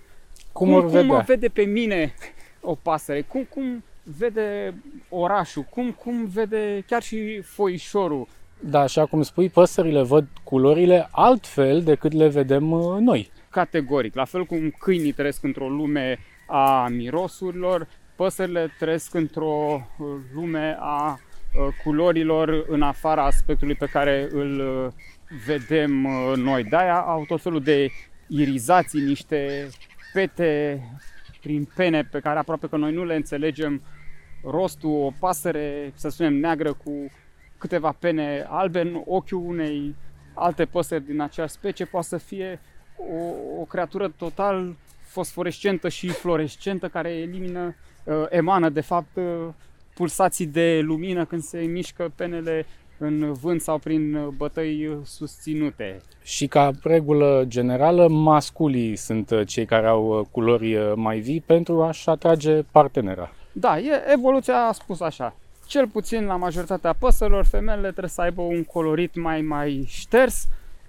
cum, 0.51 0.71
cum, 0.71 0.89
cum 0.89 1.05
mă 1.05 1.23
vede 1.25 1.47
pe 1.47 1.61
mine 1.61 2.13
o 2.61 2.75
pasăre, 2.75 3.21
cum, 3.21 3.47
cum 3.49 3.83
vede 4.03 4.73
orașul, 5.09 5.63
cum, 5.69 5.91
cum 5.91 6.25
vede 6.25 6.83
chiar 6.87 7.01
și 7.01 7.41
foișorul. 7.41 8.27
Da, 8.59 8.79
așa 8.79 9.05
cum 9.05 9.21
spui, 9.21 9.49
păsările 9.49 10.01
văd 10.01 10.27
culorile 10.43 11.07
altfel 11.11 11.81
decât 11.81 12.11
le 12.11 12.27
vedem 12.27 12.71
uh, 12.71 12.99
noi. 12.99 13.31
Categoric, 13.49 14.15
la 14.15 14.25
fel 14.25 14.45
cum 14.45 14.73
câinii 14.79 15.11
trăiesc 15.11 15.43
într-o 15.43 15.69
lume 15.69 16.19
a 16.47 16.87
mirosurilor, 16.87 17.87
păsările 18.15 18.73
trăiesc 18.79 19.13
într-o 19.13 19.87
uh, 19.97 20.07
lume 20.33 20.77
a 20.79 21.19
uh, 21.19 21.67
culorilor 21.83 22.65
în 22.67 22.81
afara 22.81 23.25
aspectului 23.25 23.75
pe 23.75 23.85
care 23.85 24.27
îl 24.31 24.59
uh, 24.59 24.91
vedem 25.45 25.91
noi. 26.35 26.63
De-aia 26.63 26.99
au 26.99 27.25
tot 27.27 27.41
felul 27.41 27.61
de 27.61 27.89
irizații, 28.27 29.01
niște 29.01 29.69
pete 30.13 30.81
prin 31.41 31.69
pene 31.75 32.03
pe 32.03 32.19
care 32.19 32.39
aproape 32.39 32.67
că 32.67 32.77
noi 32.77 32.93
nu 32.93 33.03
le 33.03 33.15
înțelegem 33.15 33.81
rostul, 34.43 35.03
o 35.03 35.11
pasăre, 35.19 35.91
să 35.95 36.09
spunem, 36.09 36.33
neagră 36.33 36.73
cu 36.73 37.11
câteva 37.57 37.95
pene 37.99 38.45
albe 38.49 38.79
în 38.79 39.01
ochiul 39.05 39.43
unei 39.45 39.95
alte 40.33 40.65
păsări 40.65 41.05
din 41.05 41.21
aceeași 41.21 41.53
specie 41.53 41.85
poate 41.85 42.07
să 42.07 42.17
fie 42.17 42.59
o, 42.97 43.23
o 43.59 43.63
creatură 43.63 44.07
total 44.17 44.75
fosforescentă 45.01 45.89
și 45.89 46.07
fluorescentă 46.07 46.87
care 46.87 47.09
elimină, 47.09 47.65
uh, 47.65 47.73
emană 48.29 48.69
de 48.69 48.81
fapt 48.81 49.15
uh, 49.15 49.23
pulsații 49.93 50.45
de 50.45 50.79
lumină 50.83 51.25
când 51.25 51.41
se 51.41 51.59
mișcă 51.59 52.11
penele 52.15 52.65
în 52.97 53.33
vânt 53.33 53.61
sau 53.61 53.77
prin 53.77 54.15
uh, 54.15 54.27
bătăi 54.37 54.97
susținute. 55.03 56.01
Și 56.23 56.47
ca 56.47 56.71
regulă 56.83 57.43
generală, 57.47 58.07
masculii 58.07 58.95
sunt 58.95 59.45
cei 59.45 59.65
care 59.65 59.87
au 59.87 60.27
culori 60.31 60.93
mai 60.95 61.19
vii 61.19 61.41
pentru 61.45 61.83
a-și 61.83 62.09
atrage 62.09 62.61
partenera. 62.71 63.31
Da, 63.51 63.79
e, 63.79 64.11
evoluția 64.13 64.57
a 64.57 64.71
spus 64.71 65.01
așa. 65.01 65.35
Cel 65.65 65.87
puțin 65.87 66.25
la 66.25 66.35
majoritatea 66.35 66.93
păsărilor, 66.93 67.45
femeile 67.45 67.89
trebuie 67.89 68.09
să 68.09 68.21
aibă 68.21 68.41
un 68.41 68.63
colorit 68.63 69.15
mai 69.15 69.41
mai 69.41 69.85
șters 69.87 70.47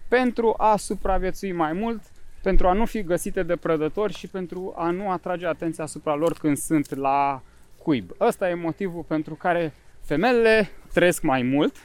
pentru 0.08 0.54
a 0.56 0.76
supraviețui 0.76 1.52
mai 1.52 1.72
mult, 1.72 2.00
pentru 2.44 2.68
a 2.68 2.72
nu 2.72 2.84
fi 2.84 3.02
găsite 3.02 3.42
de 3.42 3.56
prădători 3.56 4.12
și 4.12 4.28
pentru 4.28 4.74
a 4.76 4.90
nu 4.90 5.10
atrage 5.10 5.46
atenția 5.46 5.84
asupra 5.84 6.14
lor 6.14 6.32
când 6.32 6.56
sunt 6.56 6.94
la 6.94 7.42
cuib. 7.82 8.10
Ăsta 8.20 8.48
e 8.48 8.54
motivul 8.54 9.02
pentru 9.02 9.34
care 9.34 9.72
femelele 10.00 10.70
trăiesc 10.92 11.22
mai 11.22 11.42
mult 11.42 11.76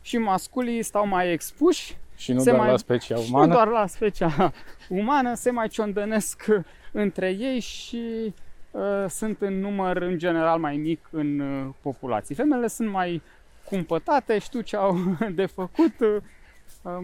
și 0.00 0.18
masculii 0.18 0.82
stau 0.82 1.06
mai 1.06 1.32
expuși. 1.32 1.96
Și 2.16 2.32
nu 2.32 2.42
doar 2.42 2.56
mai, 2.56 2.70
la 2.70 2.76
specia 2.76 3.18
umană. 3.18 3.46
nu 3.46 3.52
doar 3.52 3.68
la 3.68 3.86
specia 3.86 4.52
umană, 5.00 5.34
se 5.34 5.50
mai 5.50 5.68
ciondănesc 5.68 6.46
între 6.92 7.30
ei 7.30 7.60
și 7.60 8.34
uh, 8.70 9.04
sunt 9.08 9.40
în 9.40 9.60
număr 9.60 9.96
în 9.96 10.18
general 10.18 10.58
mai 10.58 10.76
mic 10.76 11.08
în 11.10 11.38
uh, 11.38 11.68
populație. 11.82 12.34
Femelele 12.34 12.68
sunt 12.68 12.90
mai 12.90 13.22
cumpătate, 13.64 14.38
știu 14.38 14.60
ce 14.60 14.76
au 14.76 14.96
de 15.40 15.46
făcut, 15.46 16.00
uh, 16.00 16.16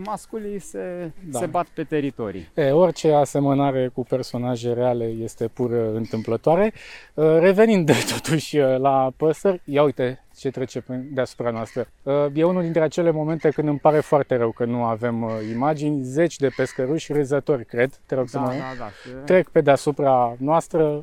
masculii 0.04 0.58
se, 0.58 1.10
da. 1.30 1.38
se 1.38 1.46
bat 1.46 1.66
pe 1.66 1.84
teritorii. 1.84 2.48
E, 2.54 2.70
orice 2.70 3.12
asemănare 3.12 3.90
cu 3.94 4.04
personaje 4.04 4.72
reale 4.72 5.04
este 5.04 5.48
pur 5.48 5.70
întâmplătoare. 5.72 6.72
Revenind 7.14 7.92
totuși 8.14 8.58
la 8.58 9.12
păsări, 9.16 9.60
ia 9.64 9.82
uite 9.82 10.22
ce 10.36 10.50
trece 10.50 10.84
deasupra 11.12 11.50
noastră. 11.50 11.88
E 12.34 12.44
unul 12.44 12.62
dintre 12.62 12.82
acele 12.82 13.10
momente 13.10 13.50
când 13.50 13.68
îmi 13.68 13.78
pare 13.78 14.00
foarte 14.00 14.36
rău 14.36 14.50
că 14.50 14.64
nu 14.64 14.84
avem 14.84 15.30
imagini. 15.52 16.02
Zeci 16.02 16.36
de 16.36 16.48
pescăruși 16.56 17.12
râzători, 17.12 17.64
cred, 17.64 18.00
te 18.06 18.14
rog 18.14 18.28
să 18.28 18.38
Da, 18.38 18.44
mă... 18.44 18.50
da, 18.50 18.74
da. 18.78 19.18
Trec 19.24 19.48
pe 19.48 19.60
deasupra 19.60 20.36
noastră, 20.38 21.00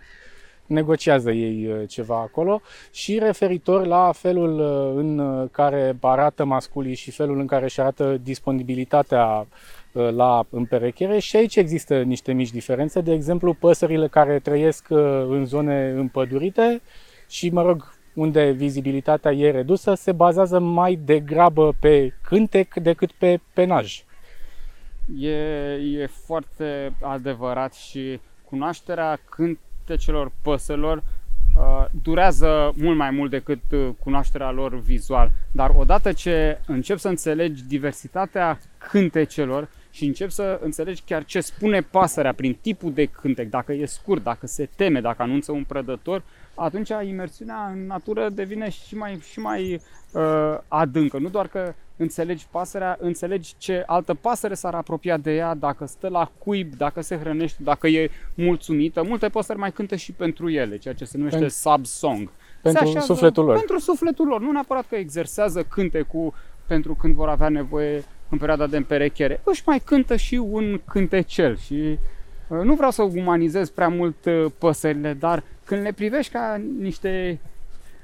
negociază 0.68 1.32
ei 1.32 1.68
uh, 1.68 1.88
ceva 1.88 2.16
acolo. 2.16 2.62
Și 2.92 3.20
referitor 3.20 3.86
la 3.86 4.12
felul 4.12 4.60
uh, 4.60 5.02
în 5.04 5.18
uh, 5.20 5.50
care 5.52 5.98
arată 6.02 6.46
masculii 6.46 6.96
și 6.96 7.12
felul 7.12 7.40
în 7.40 7.48
care 7.48 7.64
își 7.64 7.80
arată 7.80 8.18
disponibilitatea 8.24 9.48
la 10.16 10.46
împerechere 10.50 11.20
și 11.20 11.36
aici 11.36 11.56
există 11.56 12.02
niște 12.02 12.32
mici 12.34 12.52
diferențe, 12.52 13.02
de 13.02 13.14
exemplu 13.14 13.54
păsările 13.54 14.08
care 14.08 14.40
trăiesc 14.40 14.86
în 15.30 15.46
zone 15.46 15.90
împădurite 15.90 16.82
și, 17.28 17.50
mă 17.50 17.62
rog, 17.62 17.96
unde 18.14 18.52
vizibilitatea 18.52 19.32
e 19.32 19.52
redusă, 19.52 19.94
se 19.94 20.12
bazează 20.12 20.60
mai 20.60 20.96
degrabă 20.96 21.74
pe 21.80 22.14
cântec 22.24 22.74
decât 22.74 23.12
pe 23.12 23.40
penaj. 23.54 24.04
E, 25.20 25.38
e 25.74 26.08
foarte 26.26 26.96
adevărat 27.02 27.74
și 27.74 28.20
cunoașterea 28.46 29.20
cânt, 29.30 29.60
celor 29.94 30.32
păsărilor 30.42 30.98
uh, 30.98 31.86
durează 32.04 32.74
mult 32.76 32.98
mai 32.98 33.12
mult 33.12 33.30
decât 33.30 33.62
uh, 33.72 33.90
cunoașterea 34.00 34.52
lor 34.52 34.80
vizual. 34.80 35.32
Dar 35.52 35.72
odată 35.76 36.12
ce 36.12 36.60
încep 36.68 36.98
să 36.98 37.08
înțelegi 37.08 37.64
diversitatea 37.64 38.60
cântecelor 38.78 39.68
și 39.96 40.06
încep 40.06 40.30
să 40.30 40.60
înțelegi 40.64 41.02
chiar 41.06 41.26
ce 41.26 41.40
spune 41.40 41.82
pasărea 41.82 42.34
prin 42.34 42.58
tipul 42.62 42.94
de 42.94 43.06
cântec, 43.06 43.50
dacă 43.50 43.74
e 43.74 43.86
scurt, 43.86 44.24
dacă 44.24 44.48
se 44.48 44.70
teme, 44.76 45.02
dacă 45.02 45.22
anunță 45.22 45.52
un 45.52 45.64
prădător, 45.64 46.24
atunci 46.56 46.90
imersiunea 47.04 47.72
în 47.74 47.86
natură 47.86 48.30
devine 48.30 48.70
și 48.70 48.96
mai, 48.96 49.20
și 49.32 49.40
mai 49.40 49.82
uh, 50.12 50.58
adâncă. 50.68 51.18
Nu 51.18 51.30
doar 51.30 51.48
că 51.48 51.74
înțelegi 51.98 52.48
pasărea, 52.52 52.98
înțelegi 53.00 53.54
ce 53.58 53.84
altă 53.86 54.14
pasăre 54.14 54.54
s-ar 54.54 54.74
apropia 54.74 55.18
de 55.18 55.36
ea, 55.36 55.56
dacă 55.56 55.86
stă 55.86 56.08
la 56.08 56.32
cuib, 56.38 56.74
dacă 56.74 57.02
se 57.02 57.18
hrănește, 57.18 57.64
dacă 57.64 57.88
e 57.88 58.10
mulțumită. 58.34 59.04
Multe 59.04 59.30
păsări 59.30 59.60
mai 59.60 59.72
cântă 59.72 59.96
și 59.96 60.12
pentru 60.12 60.50
ele, 60.50 60.78
ceea 60.78 60.94
ce 60.94 61.06
se 61.06 61.18
numește 61.18 61.46
Pen- 61.46 61.50
sub-song. 61.50 62.30
Pentru 62.62 62.84
așează, 62.84 63.06
sufletul 63.06 63.46
lor. 63.46 63.56
Pentru 63.56 63.80
sufletul 63.80 64.28
lor. 64.28 64.42
Nu 64.42 64.52
neapărat 64.52 64.88
că 64.88 64.96
exersează 64.96 65.64
cu 66.08 66.34
pentru 66.68 66.94
când 66.94 67.14
vor 67.14 67.30
avea 67.30 67.50
nevoie 67.50 68.04
în 68.30 68.38
perioada 68.38 68.68
de 68.68 68.78
împerechere. 68.78 69.42
Își 69.44 69.64
mai 69.66 69.80
cântă 69.80 70.16
și 70.16 70.36
un 70.36 70.82
cântecel 70.88 71.58
și 71.58 71.98
uh, 72.48 72.60
nu 72.64 72.76
vreau 72.76 72.92
să 72.92 73.04
umanizez 73.04 73.70
prea 73.70 73.88
mult 73.88 74.26
uh, 74.26 74.46
păsările, 74.58 75.14
dar 75.14 75.44
când 75.66 75.82
le 75.82 75.92
privești 75.92 76.32
ca 76.32 76.62
niște 76.80 77.40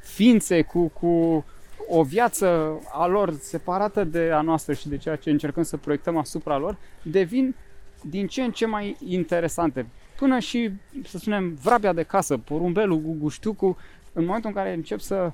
ființe 0.02 0.62
cu, 0.62 0.88
cu 0.88 1.46
o 1.88 2.04
viață 2.04 2.80
a 2.92 3.08
lor 3.08 3.34
separată 3.40 4.04
de 4.04 4.30
a 4.34 4.42
noastră 4.42 4.74
și 4.74 4.90
de 4.90 4.98
ceea 4.98 5.16
ce 5.16 5.30
încercăm 5.30 5.64
să 5.64 5.78
proiectăm 5.78 6.18
asupra 6.18 6.58
lor, 6.58 6.78
devin 7.02 7.56
din 8.02 8.28
ce 8.28 8.42
în 8.42 8.52
ce 8.52 8.66
mai 8.66 8.98
interesante. 9.06 9.86
Până 10.18 10.40
și, 10.40 10.72
să 11.04 11.18
spunem, 11.18 11.58
vrabia 11.62 11.94
de 11.94 12.04
casă, 12.04 12.38
porumbelul, 12.38 13.02
guguștiucu, 13.02 13.78
în 14.14 14.26
momentul 14.26 14.50
în 14.50 14.56
care 14.56 14.74
încep 14.74 15.00
să 15.00 15.32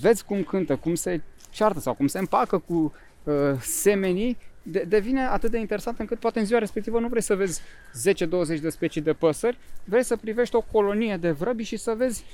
vezi 0.00 0.24
cum 0.24 0.42
cântă, 0.42 0.76
cum 0.76 0.94
se 0.94 1.20
ceartă 1.50 1.80
sau 1.80 1.94
cum 1.94 2.06
se 2.06 2.18
împacă 2.18 2.58
cu 2.58 2.92
uh, 3.24 3.34
semenii, 3.60 4.36
de, 4.62 4.84
devine 4.88 5.26
atât 5.26 5.50
de 5.50 5.58
interesant 5.58 5.98
încât 5.98 6.18
poate 6.18 6.38
în 6.38 6.44
ziua 6.44 6.58
respectivă 6.58 7.00
nu 7.00 7.08
vrei 7.08 7.22
să 7.22 7.34
vezi 7.34 7.60
10-20 8.56 8.60
de 8.60 8.68
specii 8.68 9.00
de 9.00 9.12
păsări, 9.12 9.58
vrei 9.84 10.04
să 10.04 10.16
privești 10.16 10.54
o 10.54 10.64
colonie 10.72 11.16
de 11.16 11.30
vrăbi 11.30 11.62
și 11.62 11.76
să 11.76 11.94
vezi 11.96 12.24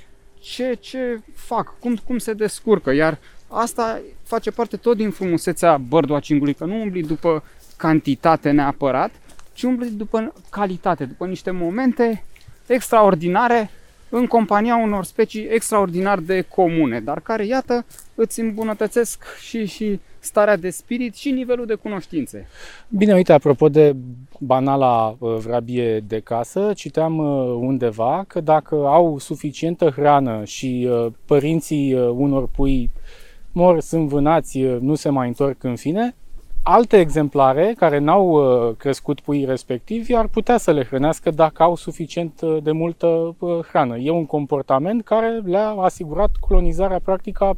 ce, 0.40 0.74
ce 0.80 1.20
fac, 1.34 1.78
cum, 1.78 1.96
cum 1.96 2.18
se 2.18 2.32
descurcă. 2.32 2.92
Iar 2.92 3.18
asta 3.48 4.00
face 4.22 4.50
parte 4.50 4.76
tot 4.76 4.96
din 4.96 5.10
frumusețea 5.10 5.76
birdwatching-ului, 5.76 6.54
că 6.54 6.64
nu 6.64 6.80
umbli 6.80 7.02
după 7.02 7.44
cantitate 7.76 8.50
neapărat, 8.50 9.10
ci 9.52 9.62
umbli 9.62 9.90
după 9.90 10.32
calitate, 10.50 11.04
după 11.04 11.26
niște 11.26 11.50
momente 11.50 12.24
extraordinare 12.66 13.70
în 14.16 14.26
compania 14.26 14.76
unor 14.76 15.04
specii 15.04 15.48
extraordinar 15.50 16.18
de 16.18 16.40
comune, 16.40 17.00
dar 17.00 17.20
care, 17.20 17.46
iată, 17.46 17.84
îți 18.14 18.40
îmbunătățesc 18.40 19.24
și, 19.40 19.66
și 19.66 20.00
starea 20.18 20.56
de 20.56 20.70
spirit 20.70 21.14
și 21.14 21.30
nivelul 21.30 21.66
de 21.66 21.74
cunoștințe. 21.74 22.46
Bine, 22.88 23.14
uite, 23.14 23.32
apropo 23.32 23.68
de 23.68 23.96
banala 24.38 25.16
uh, 25.18 25.36
vrabie 25.36 26.00
de 26.00 26.20
casă, 26.20 26.72
citeam 26.74 27.18
uh, 27.18 27.56
undeva 27.60 28.24
că 28.28 28.40
dacă 28.40 28.74
au 28.74 29.18
suficientă 29.18 29.90
hrană 29.90 30.44
și 30.44 30.88
uh, 30.90 31.12
părinții 31.24 31.94
unor 31.94 32.48
pui 32.48 32.90
mor, 33.52 33.80
sunt 33.80 34.08
vânați, 34.08 34.58
nu 34.60 34.94
se 34.94 35.08
mai 35.08 35.26
întorc 35.26 35.64
în 35.64 35.76
fine, 35.76 36.14
alte 36.68 36.98
exemplare 36.98 37.74
care 37.76 37.98
n-au 37.98 38.74
crescut 38.78 39.20
puii 39.20 39.44
respectivi 39.44 40.14
ar 40.14 40.26
putea 40.26 40.56
să 40.56 40.72
le 40.72 40.84
hrănească 40.84 41.30
dacă 41.30 41.62
au 41.62 41.76
suficient 41.76 42.40
de 42.62 42.70
multă 42.70 43.36
hrană. 43.68 43.96
E 43.96 44.10
un 44.10 44.26
comportament 44.26 45.04
care 45.04 45.40
le-a 45.44 45.68
asigurat 45.68 46.30
colonizarea 46.40 46.98
practică 46.98 47.44
a 47.44 47.56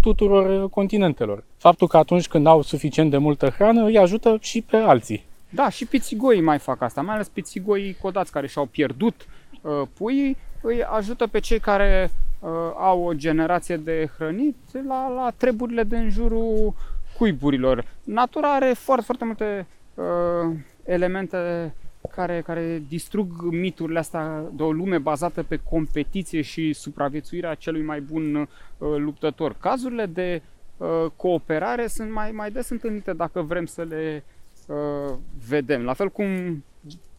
tuturor 0.00 0.68
continentelor. 0.68 1.44
Faptul 1.56 1.88
că 1.88 1.96
atunci 1.96 2.28
când 2.28 2.46
au 2.46 2.62
suficient 2.62 3.10
de 3.10 3.16
multă 3.16 3.48
hrană 3.48 3.84
îi 3.84 3.98
ajută 3.98 4.36
și 4.40 4.60
pe 4.60 4.76
alții. 4.76 5.24
Da, 5.50 5.68
și 5.68 5.86
pițigoii 5.86 6.40
mai 6.40 6.58
fac 6.58 6.82
asta, 6.82 7.00
mai 7.00 7.14
ales 7.14 7.28
pițigoii 7.28 7.96
codați 8.00 8.32
care 8.32 8.46
și-au 8.46 8.66
pierdut 8.66 9.26
uh, 9.60 9.82
puii, 9.96 10.36
îi 10.60 10.84
ajută 10.84 11.26
pe 11.26 11.38
cei 11.38 11.58
care 11.58 12.10
uh, 12.40 12.48
au 12.78 13.02
o 13.02 13.12
generație 13.12 13.76
de 13.76 14.10
hrănit 14.16 14.56
la, 14.88 15.08
la 15.08 15.32
treburile 15.36 15.84
din 15.84 16.08
jurul 16.10 16.74
cuiburilor. 17.18 17.84
Natura 18.04 18.54
are 18.54 18.72
foarte, 18.76 19.04
foarte 19.04 19.24
multe 19.24 19.66
uh, 19.94 20.56
elemente 20.84 21.74
care, 22.14 22.40
care 22.40 22.82
distrug 22.88 23.42
miturile 23.42 23.98
astea 23.98 24.42
de 24.52 24.62
o 24.62 24.72
lume 24.72 24.98
bazată 24.98 25.42
pe 25.42 25.60
competiție 25.70 26.40
și 26.40 26.72
supraviețuirea 26.72 27.54
celui 27.54 27.82
mai 27.82 28.00
bun 28.00 28.34
uh, 28.34 28.48
luptător. 28.78 29.56
Cazurile 29.60 30.06
de 30.06 30.42
uh, 30.76 31.06
cooperare 31.16 31.86
sunt 31.86 32.10
mai, 32.10 32.30
mai 32.30 32.50
des 32.50 32.68
întâlnite 32.68 33.12
dacă 33.12 33.40
vrem 33.40 33.66
să 33.66 33.82
le 33.82 34.24
uh, 34.66 35.14
vedem. 35.48 35.82
La 35.82 35.92
fel 35.92 36.08
cum 36.08 36.26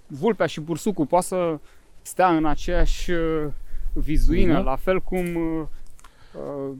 vulpea 0.07 0.45
și 0.45 0.61
bursucul 0.61 1.05
poate 1.05 1.25
să 1.25 1.59
stea 2.01 2.35
în 2.35 2.45
aceeași 2.45 3.11
uh, 3.11 3.45
vizuină, 3.93 4.61
mm-hmm. 4.61 4.65
la 4.65 4.75
fel 4.75 4.99
cum 4.99 5.35
uh, 5.35 5.65
uh, 6.33 6.71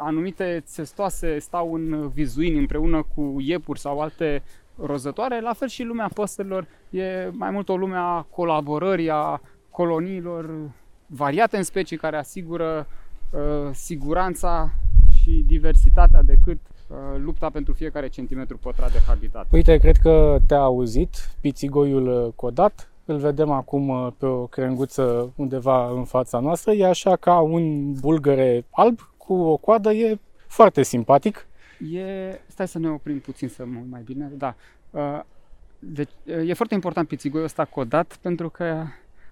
anumite 0.00 0.62
țestoase 0.66 1.38
stau 1.38 1.74
în 1.74 2.08
vizuini 2.08 2.58
împreună 2.58 3.06
cu 3.14 3.36
iepuri 3.38 3.80
sau 3.80 4.00
alte 4.00 4.42
rozătoare, 4.86 5.40
la 5.40 5.52
fel 5.52 5.68
și 5.68 5.82
lumea 5.82 6.10
păsărilor 6.14 6.66
e 6.90 7.28
mai 7.32 7.50
mult 7.50 7.68
o 7.68 7.76
lume 7.76 7.96
a 7.96 8.26
colaborării, 8.30 9.10
a 9.10 9.40
coloniilor 9.70 10.70
variate 11.06 11.56
în 11.56 11.62
specii 11.62 11.96
care 11.96 12.16
asigură 12.16 12.86
uh, 13.30 13.40
siguranța 13.72 14.72
și 15.20 15.44
diversitatea 15.46 16.22
decât 16.22 16.58
uh, 16.88 16.96
lupta 17.18 17.50
pentru 17.50 17.72
fiecare 17.72 18.08
centimetru 18.08 18.56
pătrat 18.56 18.92
de 18.92 18.98
habitat. 19.06 19.46
Uite, 19.50 19.76
cred 19.76 19.96
că 19.96 20.38
te-a 20.46 20.60
auzit 20.60 21.30
pițigoiul 21.40 22.24
uh, 22.24 22.32
codat. 22.34 22.90
Îl 23.04 23.16
vedem 23.16 23.50
acum 23.50 23.88
uh, 23.88 24.08
pe 24.18 24.26
o 24.26 24.46
crenguță 24.46 25.32
undeva 25.36 25.90
în 25.90 26.04
fața 26.04 26.38
noastră. 26.38 26.72
E 26.72 26.86
așa 26.86 27.16
ca 27.16 27.40
un 27.40 27.92
bulgăre 27.92 28.64
alb 28.70 29.09
cu 29.30 29.36
o 29.36 29.56
coadă. 29.56 29.92
E 29.92 30.18
foarte 30.46 30.82
simpatic. 30.82 31.46
E... 31.92 32.40
Stai 32.46 32.68
să 32.68 32.78
ne 32.78 32.88
oprim 32.88 33.18
puțin 33.18 33.48
să 33.48 33.64
mă 33.64 33.80
mai 33.90 34.02
bine. 34.04 34.30
Da. 34.36 34.54
Uh, 34.90 35.20
deci, 35.78 36.10
e 36.24 36.52
foarte 36.52 36.74
important 36.74 37.08
pițigoiul 37.08 37.46
ăsta 37.46 37.64
codat 37.64 38.18
pentru 38.20 38.48
că 38.48 38.84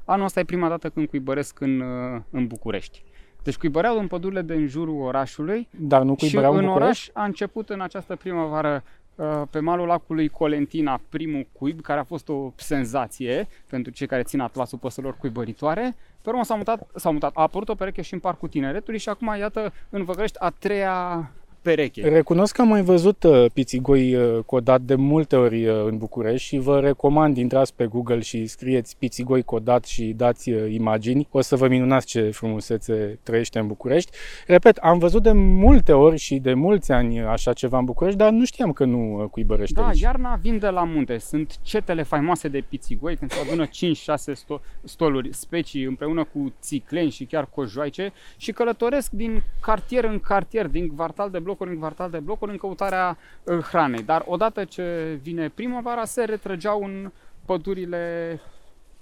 anul 0.05 0.25
ăsta 0.25 0.41
e 0.41 0.45
prima 0.45 0.69
dată 0.69 0.89
când 0.89 1.09
cuibăresc 1.09 1.61
în, 1.61 1.83
în 2.31 2.47
București. 2.47 3.03
Deci 3.43 3.57
cuibăreau 3.57 3.99
în 3.99 4.07
pădurile 4.07 4.43
de 4.43 4.55
în 4.55 4.67
jurul 4.67 5.01
orașului 5.01 5.69
Dar 5.71 6.03
nu 6.03 6.13
și 6.13 6.19
cuibăreau 6.19 6.55
în 6.55 6.65
București? 6.65 7.11
oraș 7.13 7.23
a 7.23 7.25
început 7.25 7.69
în 7.69 7.81
această 7.81 8.17
primăvară 8.17 8.83
uh, 8.85 9.08
pe 9.51 9.59
malul 9.59 9.87
lacului 9.87 10.29
Colentina 10.29 11.01
primul 11.09 11.47
cuib, 11.53 11.81
care 11.81 12.01
a 12.01 12.05
fost 12.05 12.29
o 12.29 12.53
senzație 12.57 13.49
pentru 13.69 13.93
cei 13.93 14.07
care 14.07 14.23
țin 14.23 14.41
atlasul 14.41 14.79
păsărilor 14.79 15.17
cuibăritoare. 15.17 15.97
Pe 16.23 16.29
urmă 16.31 16.45
s-a 16.45 16.55
mutat, 16.55 16.87
s-a 16.95 17.11
mutat, 17.11 17.31
a 17.35 17.43
apărut 17.43 17.69
o 17.69 17.75
pereche 17.75 18.03
și 18.03 18.15
în 18.15 18.21
Parcul 18.21 18.49
Tineretului 18.49 18.99
și 18.99 19.09
acum, 19.09 19.35
iată, 19.39 19.73
în 19.91 20.05
Văgărești 20.05 20.39
a 20.41 20.51
treia 20.51 21.31
pereche. 21.69 22.09
Recunosc 22.09 22.55
că 22.55 22.61
am 22.61 22.69
mai 22.69 22.83
văzut 22.83 23.23
uh, 23.23 23.45
pițigoi 23.55 24.15
uh, 24.15 24.39
codat 24.47 24.81
de 24.81 24.95
multe 24.95 25.37
ori 25.37 25.67
uh, 25.67 25.85
în 25.85 25.97
București 25.99 26.47
și 26.47 26.59
vă 26.59 26.81
recomand, 26.81 27.37
intrați 27.37 27.75
pe 27.75 27.87
Google 27.87 28.21
și 28.21 28.47
scrieți 28.47 28.97
pițigoi 28.99 29.43
codat 29.43 29.85
și 29.85 30.05
dați 30.17 30.51
uh, 30.51 30.73
imagini. 30.73 31.29
O 31.31 31.41
să 31.41 31.57
vă 31.57 31.69
minunați 31.69 32.07
ce 32.07 32.21
frumusețe 32.31 33.19
trăiește 33.23 33.59
în 33.59 33.67
București. 33.67 34.11
Repet, 34.47 34.77
am 34.77 34.99
văzut 34.99 35.23
de 35.23 35.33
multe 35.33 35.93
ori 35.93 36.17
și 36.17 36.37
de 36.39 36.55
mulți 36.55 36.93
ani 36.93 37.21
așa 37.21 37.53
ceva 37.53 37.79
în 37.79 37.85
București, 37.85 38.19
dar 38.19 38.31
nu 38.31 38.45
știam 38.45 38.73
că 38.73 38.85
nu 38.85 39.23
uh, 39.23 39.29
cuibărește 39.31 39.81
Da, 39.81 39.87
aici. 39.87 40.01
iarna 40.01 40.39
vin 40.43 40.59
de 40.59 40.69
la 40.69 40.85
munte. 40.85 41.19
Sunt 41.19 41.59
cetele 41.63 42.03
faimoase 42.03 42.49
de 42.49 42.65
pițigoi, 42.69 43.17
când 43.17 43.31
se 43.31 43.41
adună 43.47 43.67
5-6 43.67 43.71
sto- 43.71 44.63
stoluri, 44.85 45.35
specii 45.35 45.83
împreună 45.85 46.25
cu 46.25 46.53
țicleni 46.61 47.11
și 47.11 47.25
chiar 47.25 47.49
cojoaice 47.55 48.13
și 48.37 48.53
călătoresc 48.53 49.11
din 49.11 49.43
cartier 49.61 50.05
în 50.05 50.19
cartier, 50.21 50.67
din 50.67 50.89
quartal 50.89 51.31
de 51.31 51.39
blocuri 51.59 51.71
în 51.71 51.79
quartal 51.79 52.11
de 52.11 52.19
blocuri 52.19 52.51
în 52.51 52.57
căutarea 52.57 53.19
uh, 53.45 53.59
hranei. 53.59 54.03
Dar 54.03 54.25
odată 54.27 54.65
ce 54.65 55.19
vine 55.23 55.49
primăvara, 55.49 56.05
se 56.05 56.25
retrăgeau 56.25 56.83
în 56.85 57.13
pădurile 57.45 58.41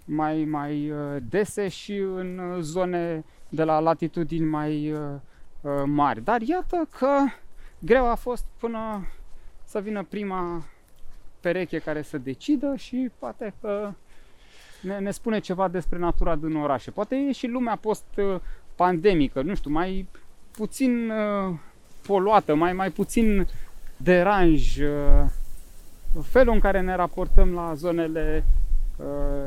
mai, 0.05 0.45
mai 0.45 0.91
uh, 0.91 1.17
dese 1.29 1.69
și 1.69 1.97
în 1.97 2.39
uh, 2.39 2.61
zone 2.61 3.25
de 3.49 3.65
la 3.65 3.79
latitudini 3.79 4.47
mai 4.47 4.93
uh, 4.93 4.99
uh, 5.61 5.83
mari. 5.85 6.23
Dar 6.25 6.41
iată 6.41 6.89
că 6.99 7.25
greu 7.79 8.11
a 8.11 8.15
fost 8.15 8.45
până 8.59 9.07
să 9.65 9.81
vină 9.81 10.05
prima 10.09 10.65
pereche 11.41 11.79
care 11.79 12.03
să 12.03 12.19
decidă 12.19 12.75
și 12.77 13.11
poate 13.19 13.55
că 13.61 13.93
ne, 14.83 14.99
ne 14.99 15.11
spune 15.11 15.39
ceva 15.39 15.69
despre 15.69 15.99
natura 15.99 16.37
din 16.37 16.57
orașe. 16.57 16.91
Poate 16.91 17.17
e 17.17 17.33
și 17.33 17.47
lumea 17.47 17.77
post-pandemică, 17.77 19.43
nu 19.43 19.55
știu, 19.55 19.71
mai 19.71 20.09
puțin 20.57 21.11
uh, 21.11 21.55
poluată, 22.07 22.55
mai, 22.55 22.73
mai 22.73 22.91
puțin 22.91 23.47
deranj, 23.97 24.79
uh, 24.79 25.25
felul 26.23 26.55
în 26.55 26.61
care 26.61 26.81
ne 26.81 26.95
raportăm 26.95 27.53
la 27.53 27.75
zonele 27.75 28.45
uh, 28.97 29.07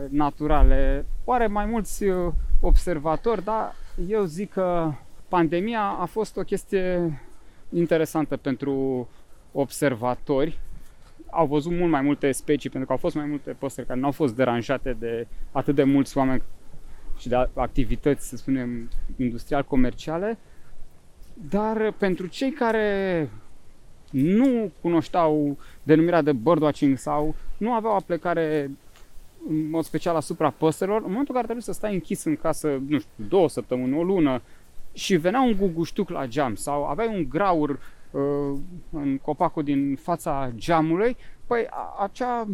naturale. 0.10 1.06
Oare 1.24 1.48
mai 1.48 1.66
mulți 1.66 2.04
uh, 2.04 2.34
observatori, 2.62 3.44
dar 3.44 3.76
eu 4.08 4.24
zic 4.24 4.52
că 4.52 4.92
pandemia 5.28 5.82
a 5.82 6.06
fost 6.06 6.38
o 6.38 6.42
chestie 6.42 7.20
interesantă 7.70 8.38
pentru 8.38 9.08
observatori. 9.52 10.60
Au 11.30 11.46
văzut 11.46 11.72
mult 11.72 11.92
mai 11.92 12.02
multe 12.02 12.32
specii, 12.32 12.70
pentru 12.70 12.88
că 12.88 12.94
au 12.94 13.00
fost 13.00 13.16
mai 13.16 13.26
multe 13.26 13.52
păsări 13.52 13.88
care 13.88 14.00
nu 14.00 14.06
au 14.06 14.12
fost 14.12 14.36
deranjate 14.36 14.96
de 15.00 15.28
atât 15.52 15.76
de 15.76 15.84
mulți 15.84 16.18
oameni 16.18 16.42
și 17.18 17.28
de 17.28 17.36
activități, 17.54 18.28
să 18.28 18.38
spunem, 18.38 18.90
industrial-comerciale. 19.18 20.38
Dar 21.50 21.92
pentru 21.98 22.28
cei 22.28 22.52
care 22.52 23.30
nu 24.12 24.72
cunoșteau 24.82 25.58
denumirea 25.84 26.22
de 26.22 26.34
birdwatching 26.34 26.98
sau 26.98 27.36
nu 27.58 27.74
aveau 27.74 27.96
aplicare 27.96 28.72
în 29.50 29.70
mod 29.70 29.84
special 29.84 30.16
asupra 30.16 30.50
păsărilor, 30.50 31.02
în 31.02 31.08
momentul 31.08 31.36
în 31.36 31.42
care 31.42 31.46
trebuie 31.46 31.64
să 31.64 31.74
stai 31.74 31.94
închis 31.94 32.24
în 32.24 32.36
casă, 32.36 32.82
nu 32.88 33.00
știu, 33.00 33.26
două 33.30 33.50
săptămâni, 33.50 33.98
o 33.98 34.04
lună, 34.04 34.42
și 34.94 35.16
venea 35.16 35.42
un 35.42 35.56
guguștuc 35.58 36.10
la 36.10 36.26
geam 36.26 36.56
sau 36.56 36.86
aveai 36.86 37.16
un 37.16 37.26
graur 37.30 37.70
uh, 38.12 38.60
în 38.92 39.18
copacul 39.18 39.64
din 39.64 39.96
fața 39.96 40.52
geamului, 40.56 41.18
păi 41.48 41.68
a, 41.70 41.96
acea 42.00 42.48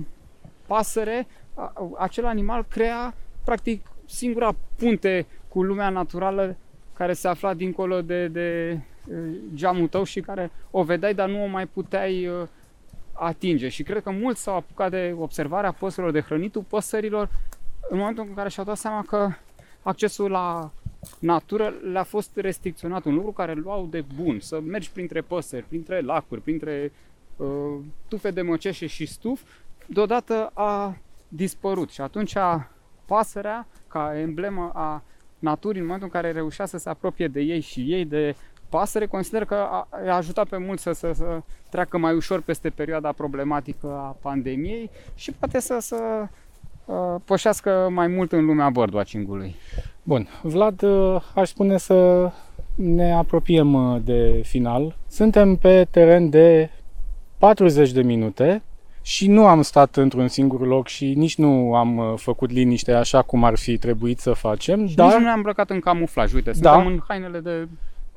pasăre, 0.68 1.28
a, 1.54 1.74
acel 1.98 2.26
animal 2.26 2.66
crea 2.70 3.14
practic 3.46 3.86
singura 4.06 4.56
punte 4.76 5.26
cu 5.48 5.64
lumea 5.64 5.90
naturală 5.90 6.56
care 6.98 7.14
se 7.14 7.28
afla 7.28 7.54
dincolo 7.54 8.02
de, 8.02 8.28
de 8.28 8.80
uh, 9.08 9.16
geamul 9.54 9.88
tău 9.88 10.04
și 10.04 10.22
care 10.22 10.52
o 10.72 10.84
vedeai, 10.84 11.14
dar 11.14 11.30
nu 11.30 11.44
o 11.44 11.48
mai 11.48 11.66
puteai 11.66 12.28
uh, 12.28 12.48
atinge. 13.14 13.70
Și 13.70 13.84
cred 13.84 14.04
că 14.04 14.12
mulți 14.12 14.42
s-au 14.42 14.56
apucat 14.56 14.90
de 14.90 15.16
observarea 15.20 15.72
păsărilor, 15.72 16.14
de 16.14 16.22
hrănitul 16.22 16.62
păsărilor, 16.62 17.30
în 17.90 17.98
momentul 17.98 18.26
în 18.28 18.34
care 18.34 18.50
și-au 18.50 18.66
dat 18.66 18.78
seama 18.78 19.04
că 19.08 19.30
accesul 19.82 20.32
la 20.32 20.72
natură 21.20 21.74
le-a 21.92 22.04
fost 22.04 22.32
restricționat, 22.36 23.06
un 23.06 23.14
lucru 23.14 23.32
care 23.32 23.52
îl 23.52 23.62
luau 23.62 23.86
de 23.86 24.04
bun, 24.16 24.40
să 24.40 24.60
mergi 24.60 24.92
printre 24.92 25.22
păsări, 25.22 25.64
printre 25.64 26.02
lacuri, 26.02 26.42
printre 26.42 26.92
uh, 27.36 27.48
tufe 28.08 28.32
de 28.32 28.42
măceșe 28.42 28.88
și 28.88 29.06
stuf, 29.06 29.42
deodată 29.86 30.52
a 30.54 30.98
dispărut 31.28 31.90
și 31.90 32.02
atunci 32.02 32.36
pasărea, 33.06 33.68
ca 33.88 34.20
emblemă 34.20 34.72
a 34.74 35.04
naturii, 35.46 35.80
în 35.80 35.86
momentul 35.86 36.10
în 36.14 36.22
care 36.22 36.34
reușea 36.34 36.66
să 36.66 36.78
se 36.78 36.90
apropie 36.90 37.28
de 37.28 37.42
ei 37.42 37.60
și 37.60 37.80
ei 37.80 38.06
de 38.06 38.36
pasăre, 38.70 39.06
consider 39.06 39.46
că 39.46 39.56
a, 39.56 39.88
a 40.08 40.16
ajutat 40.16 40.48
pe 40.48 40.58
mulți 40.58 40.84
să, 40.84 40.92
să, 40.92 41.12
să 41.14 41.42
treacă 41.70 41.98
mai 41.98 42.14
ușor 42.16 42.42
peste 42.42 42.70
perioada 42.70 43.12
problematică 43.12 43.88
a 43.88 44.16
pandemiei 44.22 44.90
și 45.16 45.32
poate 45.32 45.60
să, 45.60 45.78
să 45.80 46.28
uh, 46.86 47.16
pășească 47.26 47.88
mai 47.92 48.08
mult 48.08 48.32
în 48.32 48.46
lumea 48.46 48.70
birdwatching-ului. 48.70 49.56
Bun, 50.04 50.28
Vlad, 50.42 50.82
uh, 50.82 51.22
aș 51.36 51.50
spune 51.50 51.78
să 51.78 52.32
ne 52.76 53.14
apropiem 53.14 53.74
uh, 53.74 54.02
de 54.04 54.42
final. 54.44 54.98
Suntem 55.08 55.56
pe 55.56 55.88
teren 55.92 56.30
de 56.30 56.70
40 57.38 57.92
de 57.92 58.02
minute 58.02 58.62
și 59.08 59.28
nu 59.28 59.48
am 59.48 59.62
stat 59.62 59.96
într-un 59.96 60.28
singur 60.28 60.68
loc 60.68 60.88
și 60.88 61.14
nici 61.14 61.38
nu 61.38 61.76
am 61.76 61.98
uh, 61.98 62.14
făcut 62.16 62.52
liniște 62.52 62.94
așa 62.94 63.22
cum 63.22 63.44
ar 63.44 63.56
fi 63.58 63.78
trebuit 63.78 64.20
să 64.20 64.34
facem, 64.34 64.88
Și 64.88 64.96
Dar... 64.96 65.06
dar 65.06 65.06
nici 65.06 65.18
nu 65.18 65.24
ne-am 65.26 65.38
îmbrăcat 65.38 65.70
în 65.70 65.80
camuflaj, 65.80 66.34
uite, 66.34 66.52
Da. 66.60 66.72
suntem 66.72 66.92
în 66.92 67.00
hainele 67.08 67.40
de 67.40 67.68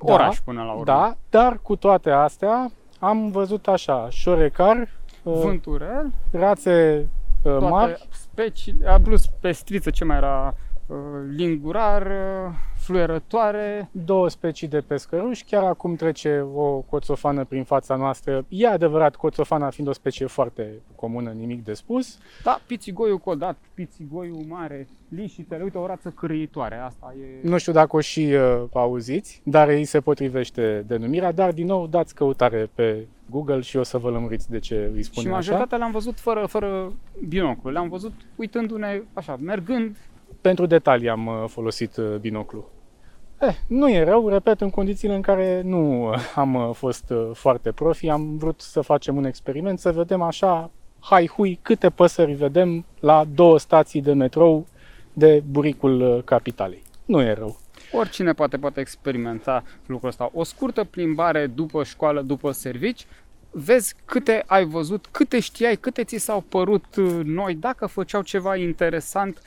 Da, 0.05 0.13
oraș 0.13 0.39
până 0.39 0.63
la 0.63 0.71
urmă. 0.71 0.85
da, 0.85 1.17
dar 1.31 1.59
cu 1.63 1.77
toate 1.77 2.11
astea 2.11 2.71
am 2.99 3.31
văzut 3.31 3.67
așa, 3.67 4.07
șorecar, 4.11 4.89
uh, 5.23 5.33
Vânturel, 5.43 6.13
rațe 6.31 7.07
uh, 7.43 7.51
toate 7.53 7.67
mari, 7.69 8.07
specii, 8.11 8.77
a, 8.87 9.01
plus 9.01 9.27
pestriță, 9.41 9.91
ce 9.91 10.05
mai 10.05 10.17
era, 10.17 10.55
uh, 10.87 10.97
lingurar, 11.37 12.03
uh, 12.03 12.53
fluierătoare, 12.89 13.89
două 13.93 14.29
specii 14.29 14.69
de 14.69 14.81
pescăruși, 14.81 15.45
chiar 15.45 15.65
acum 15.65 15.95
trece 15.95 16.47
o 16.55 16.79
coțofană 16.79 17.45
prin 17.45 17.65
fața 17.65 17.97
noastră. 17.97 18.45
E 18.49 18.69
adevărat, 18.69 19.17
coțofana 19.17 19.71
fiind 19.71 19.91
o 19.91 19.93
specie 19.93 20.27
foarte 20.27 20.71
comună, 20.95 21.31
nimic 21.31 21.65
de 21.65 21.73
spus. 21.73 22.19
da, 22.43 22.61
pițigoiul 22.67 23.19
codat, 23.19 23.57
pițigoiul 23.75 24.45
mare, 24.49 24.87
lișitele, 25.09 25.63
uite 25.63 25.79
o 25.79 25.87
rață 25.87 26.09
cârâitoare, 26.09 26.77
asta 26.77 27.15
e... 27.21 27.49
Nu 27.49 27.59
știu 27.59 27.73
dacă 27.73 27.97
o 27.97 28.01
și 28.01 28.21
uh, 28.21 28.65
auziți, 28.73 29.41
dar 29.45 29.69
îi 29.69 29.85
se 29.85 30.01
potrivește 30.01 30.85
denumirea, 30.87 31.33
dar 31.33 31.53
din 31.53 31.67
nou 31.67 31.87
dați 31.87 32.15
căutare 32.15 32.71
pe 32.75 33.07
Google 33.31 33.61
și 33.61 33.77
o 33.77 33.83
să 33.83 33.99
vă 33.99 34.11
lămuriți 34.11 34.51
de 34.51 34.59
ce 34.59 34.91
îi 34.95 35.03
Și 35.03 35.11
spune 35.11 35.27
așa. 35.27 35.37
majoritatea 35.37 35.79
le-am 35.79 35.91
văzut 35.91 36.21
fără, 36.21 36.47
fără 36.47 36.93
binoclu, 37.29 37.71
le-am 37.71 37.89
văzut 37.89 38.13
uitându-ne 38.37 39.03
așa, 39.13 39.37
mergând 39.41 39.97
Pentru 40.41 40.67
detalii 40.67 41.09
am 41.09 41.27
uh, 41.27 41.45
folosit 41.47 41.97
uh, 41.97 42.17
binoclu. 42.21 42.69
Eh, 43.41 43.57
nu 43.67 43.91
e 43.91 44.05
rău, 44.05 44.29
repet, 44.29 44.61
în 44.61 44.71
condițiile 44.71 45.15
în 45.15 45.21
care 45.21 45.63
nu 45.65 46.09
uh, 46.09 46.19
am 46.35 46.55
uh, 46.55 46.71
fost 46.75 47.11
uh, 47.11 47.31
foarte 47.33 47.73
profi, 47.73 48.09
am 48.09 48.37
vrut 48.37 48.61
să 48.61 48.81
facem 48.81 49.17
un 49.17 49.25
experiment, 49.25 49.79
să 49.79 49.93
vedem 49.93 50.23
așa, 50.23 50.71
hai 51.01 51.27
hui, 51.27 51.59
câte 51.63 51.91
păsări 51.91 52.33
vedem 52.33 52.85
la 53.01 53.25
două 53.35 53.59
stații 53.59 54.03
de 54.03 54.13
metrou 54.13 54.67
de 55.13 55.43
buricul 55.51 56.01
uh, 56.01 56.23
capitalei. 56.25 56.83
Nu 57.05 57.21
e 57.21 57.33
rău. 57.33 57.57
Oricine 57.93 58.33
poate 58.33 58.57
poate 58.57 58.81
experimenta 58.81 59.65
lucrul 59.87 60.09
ăsta. 60.09 60.31
O 60.33 60.45
scurtă 60.45 60.85
plimbare 60.85 61.47
după 61.47 61.85
școală, 61.85 62.23
după 62.23 62.51
servici, 62.51 63.07
vezi 63.51 63.95
câte 64.05 64.45
ai 64.47 64.65
văzut, 64.65 65.07
câte 65.11 65.41
știai, 65.41 65.77
câte 65.77 66.05
ți 66.05 66.17
s-au 66.17 66.41
părut 66.41 66.97
uh, 66.97 67.21
noi, 67.25 67.55
dacă 67.55 67.87
făceau 67.87 68.23
ceva 68.23 68.57
interesant 68.57 69.43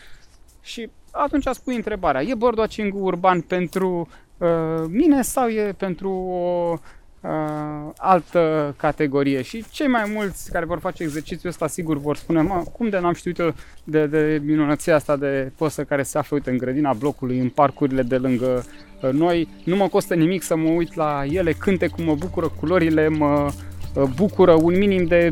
și 0.61 0.89
atunci 1.11 1.47
spui 1.51 1.75
întrebarea, 1.75 2.21
e 2.21 2.35
birdwatching 2.35 2.93
urban 2.95 3.41
pentru 3.41 4.09
uh, 4.37 4.47
mine 4.89 5.21
sau 5.21 5.47
e 5.47 5.73
pentru 5.77 6.09
o 6.11 6.77
uh, 7.21 7.91
altă 7.97 8.73
categorie? 8.77 9.41
Și 9.41 9.65
cei 9.69 9.87
mai 9.87 10.11
mulți 10.13 10.51
care 10.51 10.65
vor 10.65 10.79
face 10.79 11.03
exercițiul 11.03 11.51
ăsta 11.51 11.67
sigur 11.67 11.97
vor 11.97 12.15
spune, 12.15 12.41
mă, 12.41 12.63
cum 12.71 12.89
de 12.89 12.99
n-am 12.99 13.13
știut 13.13 13.39
eu 13.39 13.53
de, 13.83 14.05
de 14.05 14.41
minunăția 14.45 14.95
asta 14.95 15.15
de 15.15 15.51
păsă 15.57 15.83
care 15.83 16.03
se 16.03 16.17
află, 16.17 16.35
uite, 16.35 16.49
în 16.49 16.57
grădina 16.57 16.93
blocului, 16.93 17.39
în 17.39 17.49
parcurile 17.49 18.01
de 18.01 18.17
lângă 18.17 18.65
uh, 19.01 19.09
noi, 19.11 19.47
nu 19.63 19.75
mă 19.75 19.87
costă 19.87 20.15
nimic 20.15 20.43
să 20.43 20.55
mă 20.55 20.69
uit 20.69 20.95
la 20.95 21.23
ele, 21.25 21.51
cânte 21.51 21.87
cum 21.87 22.03
mă 22.03 22.15
bucură 22.15 22.51
culorile, 22.59 23.07
mă 23.07 23.51
uh, 23.93 24.03
bucură 24.15 24.53
un 24.53 24.77
minim 24.77 25.05
de 25.05 25.29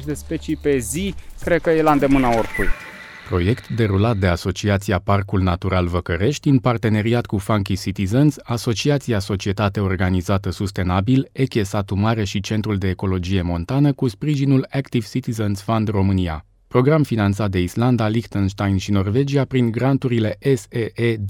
10-20 0.00 0.04
de 0.04 0.14
specii 0.14 0.56
pe 0.56 0.78
zi, 0.78 1.14
cred 1.40 1.60
că 1.60 1.70
e 1.70 1.82
la 1.82 1.92
îndemâna 1.92 2.28
oricui. 2.28 2.68
Proiect 3.30 3.68
derulat 3.68 4.16
de 4.16 4.26
Asociația 4.26 4.98
Parcul 4.98 5.40
Natural 5.40 5.86
Văcărești 5.86 6.48
în 6.48 6.58
parteneriat 6.58 7.26
cu 7.26 7.38
Funky 7.38 7.76
Citizens, 7.76 8.36
Asociația 8.42 9.18
Societate 9.18 9.80
Organizată 9.80 10.50
Sustenabil, 10.50 11.28
Eche 11.32 11.62
Satu 11.62 11.94
Mare 11.94 12.24
și 12.24 12.40
Centrul 12.40 12.76
de 12.76 12.88
Ecologie 12.88 13.42
Montană 13.42 13.92
cu 13.92 14.08
sprijinul 14.08 14.66
Active 14.70 15.06
Citizens 15.10 15.62
Fund 15.62 15.88
România. 15.88 16.44
Program 16.68 17.02
finanțat 17.02 17.50
de 17.50 17.60
Islanda, 17.60 18.08
Liechtenstein 18.08 18.76
și 18.76 18.90
Norvegia 18.90 19.44
prin 19.44 19.70
granturile 19.70 20.38
SEE 20.40 21.16
2014-2021. 21.16 21.22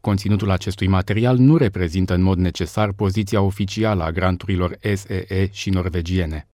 Conținutul 0.00 0.50
acestui 0.50 0.86
material 0.86 1.36
nu 1.36 1.56
reprezintă 1.56 2.14
în 2.14 2.22
mod 2.22 2.38
necesar 2.38 2.92
poziția 2.92 3.40
oficială 3.40 4.02
a 4.02 4.10
granturilor 4.10 4.76
SEE 4.80 5.48
și 5.50 5.70
norvegiene. 5.70 6.46